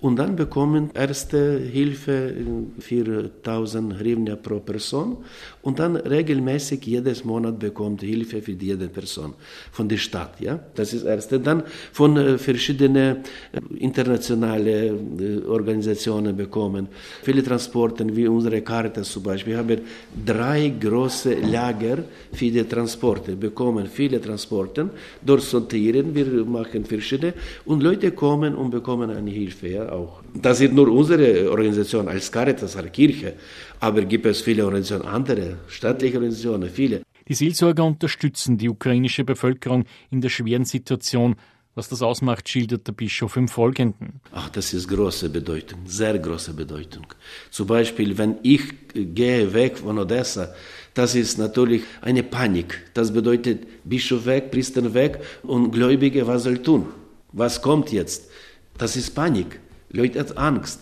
Und 0.00 0.16
dann 0.16 0.36
bekommen 0.36 0.90
erste 0.94 1.58
Hilfe 1.58 2.32
4000 2.78 3.98
Hryvnia 3.98 4.36
pro 4.36 4.60
Person 4.60 5.16
und 5.62 5.80
dann 5.80 5.96
regelmäßig 5.96 6.86
jedes 6.86 7.24
Monat 7.24 7.58
bekommt 7.58 8.02
Hilfe 8.02 8.40
für 8.40 8.52
jede 8.52 8.86
Person 8.86 9.34
von 9.72 9.88
der 9.88 9.96
Stadt, 9.96 10.40
ja. 10.40 10.60
Das 10.76 10.92
ist 10.92 11.04
erste. 11.04 11.40
Dann 11.40 11.64
von 11.92 12.16
äh, 12.16 12.38
verschiedenen 12.38 13.16
äh, 13.16 13.60
internationalen 13.78 15.18
äh, 15.18 15.46
Organisationen 15.48 16.36
bekommen. 16.36 16.86
Viele 17.24 17.42
Transporte, 17.42 18.06
wie 18.14 18.28
unsere 18.28 18.62
Caritas 18.62 19.10
zum 19.10 19.24
Beispiel, 19.24 19.54
wir 19.54 19.58
haben 19.58 19.80
drei 20.24 20.68
große 20.80 21.34
Lager 21.40 21.98
für 22.32 22.50
die 22.50 22.62
Transporte, 22.62 23.34
bekommen 23.34 23.88
viele 23.92 24.20
Transporte, 24.20 24.90
dort 25.22 25.42
sortieren 25.42 26.14
wir, 26.14 26.44
machen 26.44 26.84
verschiedene 26.84 27.34
und 27.64 27.82
Leute 27.82 28.12
kommen 28.12 28.54
und 28.54 28.70
bekommen 28.70 29.10
eine 29.10 29.30
Hilfe, 29.30 29.68
ja 29.68 29.87
auch. 29.92 30.22
Das 30.34 30.60
ist 30.60 30.72
nur 30.72 30.88
unsere 30.88 31.50
Organisation 31.50 32.08
als 32.08 32.30
Caritas, 32.30 32.76
als 32.76 32.92
Kirche, 32.92 33.34
aber 33.80 34.02
gibt 34.02 34.26
es 34.26 34.40
viele 34.40 34.64
Organisationen, 34.64 35.06
andere 35.06 35.58
staatliche 35.68 36.16
Organisationen, 36.16 36.68
viele. 36.68 37.02
Die 37.28 37.34
Seelsorger 37.34 37.84
unterstützen 37.84 38.56
die 38.56 38.68
ukrainische 38.68 39.24
Bevölkerung 39.24 39.84
in 40.10 40.20
der 40.20 40.30
schweren 40.30 40.64
Situation. 40.64 41.36
Was 41.74 41.88
das 41.88 42.02
ausmacht, 42.02 42.48
schildert 42.48 42.88
der 42.88 42.92
Bischof 42.92 43.36
im 43.36 43.46
Folgenden. 43.46 44.20
Ach, 44.32 44.48
das 44.48 44.72
ist 44.72 44.88
große 44.88 45.28
Bedeutung, 45.28 45.78
sehr 45.86 46.18
große 46.18 46.52
Bedeutung. 46.52 47.06
Zum 47.50 47.68
Beispiel, 47.68 48.18
wenn 48.18 48.38
ich 48.42 48.62
gehe 48.94 49.52
weg 49.52 49.78
von 49.78 49.96
Odessa, 49.96 50.52
das 50.94 51.14
ist 51.14 51.38
natürlich 51.38 51.82
eine 52.00 52.24
Panik. 52.24 52.82
Das 52.94 53.12
bedeutet 53.12 53.84
Bischof 53.84 54.26
weg, 54.26 54.50
Priester 54.50 54.92
weg 54.92 55.20
und 55.44 55.70
Gläubige, 55.70 56.26
was 56.26 56.42
soll 56.42 56.58
tun? 56.58 56.86
Was 57.30 57.62
kommt 57.62 57.92
jetzt? 57.92 58.28
Das 58.76 58.96
ist 58.96 59.14
Panik. 59.14 59.60
Leute 59.90 60.20
haben 60.20 60.36
Angst. 60.36 60.80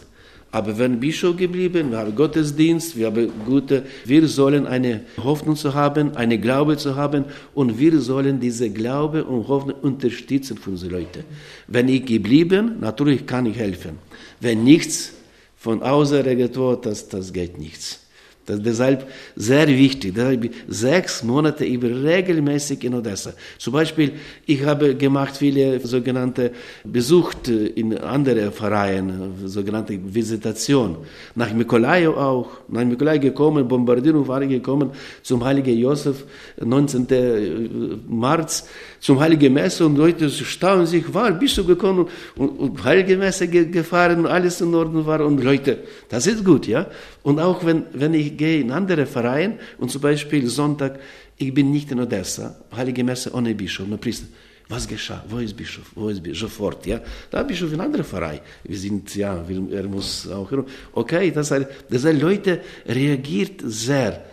Aber 0.53 0.79
wenn 0.79 1.01
Bischof 1.01 1.37
geblieben, 1.37 1.91
wir 1.91 1.99
haben 1.99 2.15
Gottesdienst, 2.15 2.97
wir 2.97 3.09
haben 3.09 3.31
gute, 3.45 3.85
wir 4.05 4.27
sollen 4.29 4.67
eine 4.67 5.03
Hoffnung 5.23 5.57
zu 5.57 5.75
haben, 5.75 6.17
eine 6.17 6.39
Glaube 6.39 6.77
zu 6.77 6.97
haben 6.97 7.27
und 7.55 7.79
wir 7.79 8.01
sollen 8.01 8.41
diese 8.41 8.71
Glaube 8.71 9.25
und 9.25 9.49
Hoffnung 9.49 9.77
unterstützen 9.83 10.57
für 10.57 10.71
unsere 10.71 10.93
Leute. 10.93 11.25
Wenn 11.67 11.89
ich 11.89 12.07
geblieben, 12.07 12.77
natürlich 12.81 13.27
kann 13.27 13.45
ich 13.45 13.57
helfen. 13.57 13.99
Wenn 14.41 14.65
nichts 14.65 15.13
von 15.57 15.83
außen 15.83 16.23
regelt 16.23 16.57
wird, 16.57 16.87
das, 16.87 17.09
das 17.09 17.33
geht 17.33 17.59
nichts. 17.59 18.06
Das 18.47 18.63
deshalb 18.63 19.09
sehr 19.35 19.67
wichtig. 19.69 20.15
Deshalb 20.15 20.51
sechs 20.69 21.23
Monate 21.23 21.65
über 21.65 21.89
regelmäßig 21.89 22.85
in 22.85 22.95
Odessa. 22.95 23.33
Zum 23.59 23.73
Beispiel, 23.73 24.13
ich 24.47 24.65
habe 24.65 24.95
gemacht 24.95 25.37
viele 25.37 25.81
sogenannte 25.81 26.53
besucht 26.85 27.49
in 27.49 27.99
andere 27.99 28.53
Vereine, 28.53 29.33
sogenannte 29.45 29.99
Visitation. 30.03 30.99
Nach 31.35 31.53
Mikolai 31.53 32.09
auch. 32.09 32.49
Nach 32.69 32.85
Mikolai 32.85 33.19
gekommen, 33.19 33.67
Bombardierung 33.67 34.27
war 34.29 34.41
gekommen 34.47 34.91
zum 35.23 35.45
Heiligen 35.45 35.77
Josef, 35.77 36.25
19. 36.61 38.03
März 38.09 38.69
zum 39.01 39.21
Heiligen 39.21 39.53
Messe 39.53 39.87
und 39.87 39.97
Leute 39.97 40.29
staunen 40.31 40.87
sich, 40.87 41.13
war, 41.13 41.31
bist 41.33 41.59
du 41.59 41.65
gekommen 41.65 42.07
und, 42.37 42.49
und 42.49 42.85
Heilige 42.85 43.17
Messe 43.17 43.47
gefahren 43.49 44.21
und 44.21 44.27
alles 44.27 44.61
in 44.61 44.75
Ordnung 44.75 45.07
war 45.07 45.21
und 45.21 45.43
Leute, 45.43 45.79
das 46.09 46.27
ist 46.27 46.45
gut, 46.45 46.67
ja. 46.67 46.87
Und 47.23 47.41
auch 47.41 47.65
wenn, 47.65 47.85
wenn 47.93 48.15
ich 48.15 48.36
gehe 48.37 48.61
in 48.61 48.71
andere 48.71 49.07
Vereine 49.07 49.59
und 49.79 49.91
zum 49.91 50.01
Beispiel 50.01 50.47
Sonntag, 50.49 50.99
ich 51.37 51.53
bin 51.53 51.71
nicht 51.71 51.91
in 51.91 52.01
Odessa, 52.01 52.57
Heilige 52.75 53.05
Messe 53.05 53.33
ohne 53.33 53.55
Bischof, 53.55 53.87
ohne 53.87 53.99
Priester. 53.99 54.27
Was 54.69 54.89
geschah? 54.89 55.25
Wo 55.29 55.39
ist 55.39 55.57
Bischof? 55.57 55.93
Wo 55.95 56.09
ist 56.09 56.23
Bischof? 56.23 56.51
Sofort, 56.51 56.87
ja. 56.87 57.01
Da 57.31 57.43
Bischof 57.45 57.73
in 57.73 57.81
anderer 57.81 58.03
Verein. 58.03 58.41
Wir 58.65 58.77
sind, 58.77 59.15
ja, 59.15 59.45
er 59.71 59.85
muss 59.85 60.29
auch, 60.29 60.51
okay, 60.93 61.31
das, 61.31 61.55
das 61.89 62.03
Leute 62.05 62.61
reagiert 62.87 63.63
sehr 63.65 64.25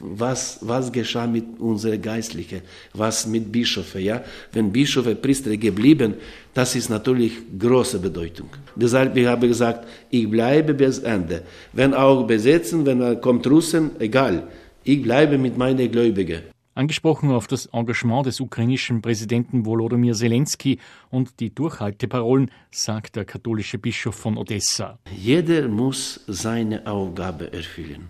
was, 0.00 0.58
was 0.60 0.90
geschah 0.90 1.26
mit 1.26 1.58
unseren 1.58 2.00
Geistlichen, 2.00 2.62
was 2.94 3.26
mit 3.26 3.50
Bischöfen, 3.50 4.02
ja? 4.02 4.22
Wenn 4.52 4.72
Bischöfe, 4.72 5.14
Priester 5.14 5.56
geblieben, 5.56 6.14
das 6.54 6.74
ist 6.74 6.90
natürlich 6.90 7.32
große 7.58 7.98
Bedeutung. 7.98 8.48
Deshalb 8.76 9.18
habe 9.26 9.46
ich 9.46 9.52
gesagt, 9.52 9.86
ich 10.10 10.28
bleibe 10.28 10.74
bis 10.74 10.98
Ende. 10.98 11.42
Wenn 11.72 11.94
auch 11.94 12.26
besetzen, 12.26 12.84
wenn 12.86 13.20
kommt 13.20 13.46
Russen, 13.46 13.90
egal. 13.98 14.48
Ich 14.84 15.02
bleibe 15.02 15.38
mit 15.38 15.56
meinen 15.56 15.90
Gläubigen. 15.90 16.42
Angesprochen 16.74 17.30
auf 17.30 17.46
das 17.48 17.66
Engagement 17.66 18.24
des 18.24 18.40
ukrainischen 18.40 19.02
Präsidenten 19.02 19.66
Volodymyr 19.66 20.14
Zelensky 20.14 20.78
und 21.10 21.38
die 21.38 21.54
Durchhalteparolen 21.54 22.50
sagt 22.70 23.16
der 23.16 23.26
katholische 23.26 23.78
Bischof 23.78 24.14
von 24.14 24.38
Odessa. 24.38 24.98
Jeder 25.14 25.68
muss 25.68 26.20
seine 26.26 26.86
Aufgabe 26.86 27.52
erfüllen. 27.52 28.08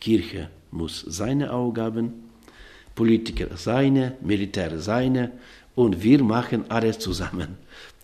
Kirche 0.00 0.48
muss 0.70 1.04
seine 1.06 1.52
Aufgaben, 1.52 2.12
Politiker 2.94 3.56
seine, 3.56 4.14
Militär 4.20 4.78
seine 4.78 5.32
und 5.74 6.02
wir 6.02 6.22
machen 6.22 6.64
alles 6.68 6.98
zusammen. 6.98 7.56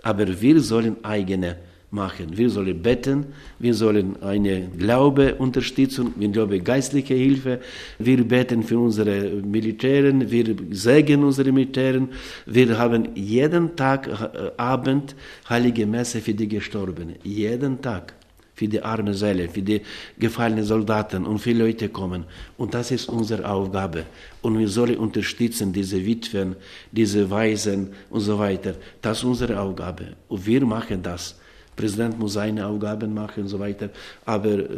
Aber 0.02 0.40
wir 0.40 0.60
sollen 0.60 1.02
eigene 1.04 1.56
machen. 1.94 2.36
Wir 2.36 2.50
sollen 2.50 2.82
beten, 2.82 3.26
wir 3.58 3.72
sollen 3.72 4.20
eine 4.22 4.68
Glaube 4.76 5.36
unterstützen, 5.36 6.12
wir 6.16 6.28
glaube 6.28 6.60
geistliche 6.60 7.14
Hilfe. 7.14 7.60
Wir 7.98 8.22
beten 8.24 8.62
für 8.64 8.78
unsere 8.78 9.30
Militären, 9.56 10.30
wir 10.30 10.56
segnen 10.72 11.24
unsere 11.24 11.52
Militären. 11.52 12.08
Wir 12.46 12.76
haben 12.76 13.08
jeden 13.14 13.76
Tag 13.76 14.08
äh, 14.08 14.50
Abend 14.56 15.14
heilige 15.48 15.86
Messe 15.86 16.20
für 16.20 16.34
die 16.34 16.48
Gestorbenen. 16.48 17.16
Jeden 17.22 17.80
Tag 17.80 18.14
für 18.54 18.68
die 18.68 18.80
arme 18.80 19.14
Seele, 19.14 19.48
für 19.48 19.62
die 19.62 19.80
gefallenen 20.18 20.64
Soldaten 20.64 21.26
und 21.26 21.38
viele 21.38 21.64
Leute 21.64 21.88
kommen. 21.88 22.24
Und 22.56 22.72
das 22.74 22.90
ist 22.90 23.08
unsere 23.08 23.48
Aufgabe. 23.48 24.04
Und 24.42 24.58
wir 24.58 24.68
sollen 24.68 24.96
unterstützen 24.96 25.72
diese 25.72 26.04
Witwen, 26.04 26.54
diese 26.92 27.28
Waisen 27.30 27.90
und 28.10 28.20
so 28.20 28.38
weiter. 28.38 28.74
Das 29.02 29.18
ist 29.18 29.24
unsere 29.24 29.60
Aufgabe. 29.60 30.14
Und 30.28 30.46
wir 30.46 30.64
machen 30.64 31.02
das. 31.02 31.36
Präsident 31.76 32.18
muss 32.18 32.34
seine 32.34 32.66
Aufgaben 32.66 33.12
machen 33.12 33.42
und 33.42 33.48
so 33.48 33.58
weiter. 33.58 33.90
Aber 34.24 34.52
äh, 34.52 34.68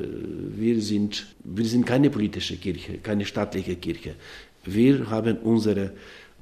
wir, 0.57 0.81
sind, 0.81 1.27
wir 1.45 1.67
sind 1.67 1.85
keine 1.85 2.09
politische 2.09 2.57
Kirche, 2.57 2.99
keine 2.99 3.27
staatliche 3.27 3.77
Kirche. 3.77 4.15
Wir 4.65 5.09
haben 5.11 5.37
unsere, 5.39 5.93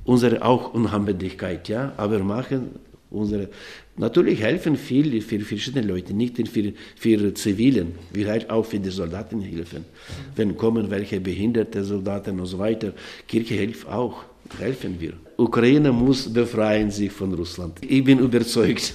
unsere 0.04 0.44
auch 0.44 0.72
Unabhängigkeit, 0.72 1.68
ja, 1.68 1.92
aber 1.96 2.20
machen 2.20 2.78
unsere. 3.14 3.48
Natürlich 3.96 4.40
helfen 4.42 4.76
viele 4.76 5.20
für 5.20 5.40
verschiedene 5.40 5.86
Leute, 5.86 6.12
nicht 6.14 6.36
für, 6.48 6.72
für 6.96 7.34
Zivilen. 7.34 7.92
Wir 8.12 8.28
halt 8.28 8.50
auch 8.50 8.64
für 8.64 8.78
die 8.78 8.90
Soldaten 8.90 9.40
helfen. 9.40 9.84
Wenn 10.36 10.56
kommen 10.56 10.90
welche 10.90 11.20
behinderte 11.20 11.84
Soldaten 11.84 12.40
und 12.40 12.46
so 12.46 12.58
weiter, 12.58 12.92
Kirche 13.28 13.54
hilft 13.54 13.86
auch, 13.88 14.24
helfen 14.58 14.96
wir. 15.00 15.12
Ukraine 15.36 15.92
muss 15.92 16.32
befreien 16.32 16.90
sich 16.90 17.12
von 17.12 17.32
Russland. 17.34 17.78
Ich 17.82 18.04
bin 18.04 18.18
überzeugt. 18.18 18.94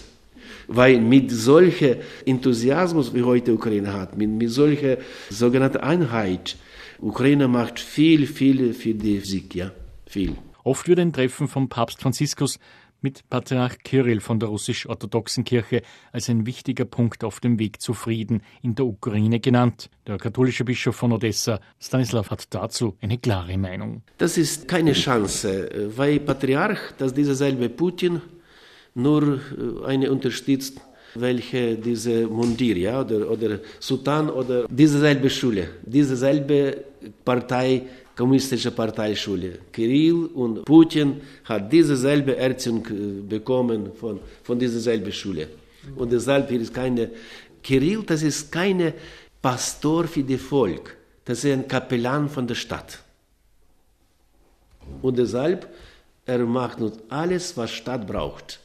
Weil 0.71 1.01
mit 1.01 1.32
solchem 1.32 1.95
Enthusiasmus, 2.25 3.12
wie 3.13 3.23
heute 3.23 3.53
Ukraine 3.53 3.91
hat, 3.91 4.15
mit, 4.15 4.29
mit 4.29 4.51
solcher 4.51 4.97
sogenannten 5.29 5.77
Einheit, 5.79 6.58
Ukraine 7.01 7.47
macht 7.47 7.79
viel, 7.79 8.27
viel 8.27 8.73
für 8.73 8.93
die 8.93 9.19
Sieg, 9.19 9.55
ja, 9.55 9.71
viel. 10.05 10.36
Oft 10.63 10.88
wird 10.88 10.99
ein 10.99 11.13
Treffen 11.13 11.47
von 11.47 11.69
Papst 11.69 12.01
Franziskus 12.01 12.60
mit 13.01 13.27
Patriarch 13.29 13.79
Kirill 13.83 14.19
von 14.21 14.39
der 14.39 14.49
russisch-orthodoxen 14.49 15.43
Kirche 15.43 15.81
als 16.12 16.29
ein 16.29 16.45
wichtiger 16.45 16.85
Punkt 16.85 17.23
auf 17.23 17.39
dem 17.39 17.59
Weg 17.59 17.81
zu 17.81 17.93
Frieden 17.93 18.41
in 18.62 18.75
der 18.75 18.85
Ukraine 18.85 19.39
genannt. 19.39 19.89
Der 20.07 20.17
katholische 20.17 20.65
Bischof 20.65 20.95
von 20.95 21.12
Odessa, 21.12 21.59
Stanislav, 21.79 22.29
hat 22.29 22.53
dazu 22.53 22.97
eine 23.01 23.17
klare 23.17 23.57
Meinung. 23.57 24.03
Das 24.17 24.38
ist 24.38 24.67
keine 24.67 24.93
Chance, 24.93 25.91
weil 25.95 26.19
Patriarch, 26.19 26.93
dass 26.97 27.13
dieser 27.13 27.35
selbe 27.35 27.69
Putin 27.69 28.21
nur 28.95 29.23
äh, 29.23 29.85
eine 29.85 30.12
unterstützt, 30.12 30.81
welche 31.15 31.75
diese 31.75 32.27
Mundir, 32.27 32.77
ja, 32.77 33.01
oder, 33.01 33.31
oder 33.31 33.59
Sultan 33.79 34.29
oder 34.29 34.67
diese 34.69 34.99
selbe 34.99 35.29
Schule, 35.29 35.69
diese 35.83 36.15
selbe 36.15 36.83
Partei, 37.25 37.83
kommunistische 38.19 38.71
Parteischule. 38.71 39.60
Kirill 39.71 40.25
und 40.34 40.65
Putin 40.65 41.21
hat 41.45 41.71
diese 41.71 41.95
selbe 41.95 42.36
Erziehung 42.36 42.86
äh, 42.86 43.21
bekommen 43.36 43.91
von, 43.99 44.19
von 44.43 44.60
dieser 44.60 44.79
selben 44.79 45.12
Schule. 45.12 45.47
Und 45.95 46.12
deshalb 46.12 46.49
hier 46.49 46.62
ist 46.62 46.73
keine, 46.73 47.10
Kirill, 47.63 48.03
das 48.03 48.21
ist 48.21 48.51
keine 48.51 48.93
Pastor 49.41 50.08
für 50.13 50.23
das 50.23 50.41
Volk, 50.41 50.97
das 51.25 51.43
ist 51.43 51.51
ein 51.51 51.67
Kapellan 51.67 52.27
von 52.29 52.45
der 52.45 52.55
Stadt. 52.55 52.99
Und 55.01 55.17
deshalb, 55.17 55.67
er 56.25 56.39
macht 56.39 56.79
nur 56.79 56.91
alles, 57.10 57.55
was 57.55 57.71
Stadt 57.71 58.05
braucht 58.05 58.60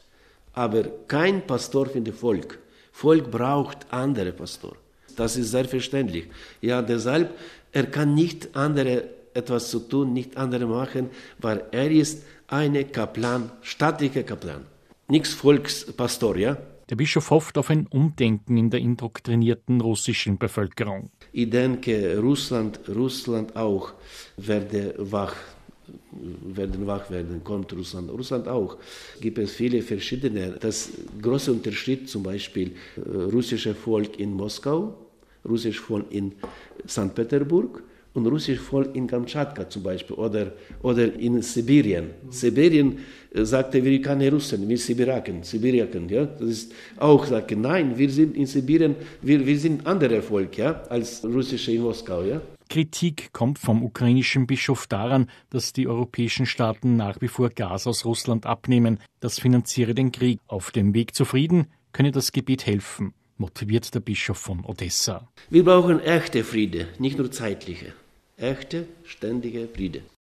aber 0.55 0.83
kein 1.07 1.45
Pastor 1.45 1.85
für 1.85 2.01
das 2.01 2.15
Volk. 2.15 2.57
Volk 2.91 3.29
braucht 3.29 3.79
andere 3.91 4.31
Pastor. 4.31 4.75
Das 5.15 5.35
ist 5.35 5.51
selbstverständlich. 5.51 6.25
Ja, 6.61 6.81
deshalb, 6.81 7.37
er 7.71 7.85
kann 7.87 8.15
nicht 8.15 8.55
andere 8.55 9.03
etwas 9.35 9.69
zu 9.69 9.79
tun, 9.79 10.13
nicht 10.13 10.37
andere 10.37 10.65
machen, 10.65 11.09
weil 11.39 11.65
er 11.71 11.91
ist 11.91 12.23
eine 12.47 12.85
Kaplan, 12.85 13.51
staatlicher 13.61 14.23
Kaplan. 14.23 14.65
Nichts 15.07 15.33
Volkspastor, 15.33 16.37
ja? 16.37 16.57
Der 16.89 16.95
Bischof 16.95 17.31
hofft 17.31 17.57
auf 17.57 17.69
ein 17.71 17.87
Umdenken 17.87 18.57
in 18.57 18.69
der 18.69 18.79
indoktrinierten 18.79 19.81
russischen 19.81 20.37
Bevölkerung. 20.37 21.09
Ich 21.31 21.49
denke, 21.49 22.19
Russland, 22.19 22.79
Russland 22.87 23.55
auch 23.55 23.93
werde 24.37 24.93
wach 24.97 25.35
werden 26.41 26.87
wach 26.87 27.09
werden, 27.11 27.43
kommt 27.43 27.71
Russland. 27.73 28.09
Russland 28.09 28.47
auch. 28.47 28.77
Gibt 29.21 29.37
es 29.37 29.51
viele 29.51 29.81
verschiedene. 29.81 30.51
Das 30.59 30.89
große 31.21 31.51
Unterschied 31.51 32.09
zum 32.09 32.23
Beispiel 32.23 32.71
äh, 32.97 33.01
russische 33.31 33.75
Volk 33.75 34.19
in 34.19 34.33
Moskau, 34.33 34.95
russisches 35.47 35.83
Volk 35.83 36.11
in 36.11 36.33
St. 36.87 37.13
Petersburg 37.13 37.83
und 38.15 38.25
russisches 38.25 38.65
Volk 38.65 38.95
in 38.95 39.07
Kamtschatka 39.07 39.69
zum 39.69 39.83
Beispiel 39.83 40.15
oder, 40.15 40.53
oder 40.81 41.13
in 41.13 41.41
Sibirien. 41.41 42.05
Mhm. 42.05 42.31
Sibirien 42.31 42.97
äh, 43.33 43.43
sagte, 43.43 43.83
wir 43.83 44.01
keine 44.01 44.31
Russen, 44.31 44.67
wir 44.67 44.77
Sibiraken, 44.77 45.43
Sibiriaken, 45.43 46.09
ja. 46.09 46.25
Das 46.25 46.49
ist 46.49 46.73
auch 46.97 47.25
sagte, 47.25 47.55
nein, 47.55 47.97
wir 47.97 48.09
sind 48.09 48.35
in 48.35 48.45
Sibirien, 48.45 48.95
wir, 49.21 49.45
wir 49.45 49.59
sind 49.59 49.85
andere 49.85 50.21
Volk, 50.21 50.57
ja, 50.57 50.81
als 50.89 51.23
russische 51.23 51.71
in 51.73 51.83
Moskau, 51.83 52.23
ja. 52.23 52.41
Kritik 52.69 53.31
kommt 53.31 53.59
vom 53.59 53.83
ukrainischen 53.83 54.47
Bischof 54.47 54.87
daran, 54.87 55.29
dass 55.49 55.71
die 55.71 55.87
europäischen 55.87 56.45
Staaten 56.45 56.95
nach 56.95 57.21
wie 57.21 57.27
vor 57.27 57.49
Gas 57.49 57.85
aus 57.85 58.05
Russland 58.05 58.45
abnehmen. 58.45 58.99
Das 59.19 59.39
finanziere 59.39 59.93
den 59.93 60.11
Krieg. 60.11 60.39
Auf 60.47 60.71
dem 60.71 60.93
Weg 60.93 61.13
zu 61.13 61.25
Frieden 61.25 61.67
könne 61.91 62.11
das 62.11 62.31
Gebiet 62.31 62.65
helfen, 62.65 63.13
motiviert 63.37 63.93
der 63.93 63.99
Bischof 63.99 64.37
von 64.37 64.65
Odessa. 64.65 65.27
Wir 65.49 65.63
brauchen 65.63 65.99
echte 65.99 66.43
Friede, 66.43 66.87
nicht 66.97 67.17
nur 67.17 67.31
zeitliche. 67.31 67.93
Echte, 68.37 68.87
ständige 69.05 69.67
Friede. 69.67 70.01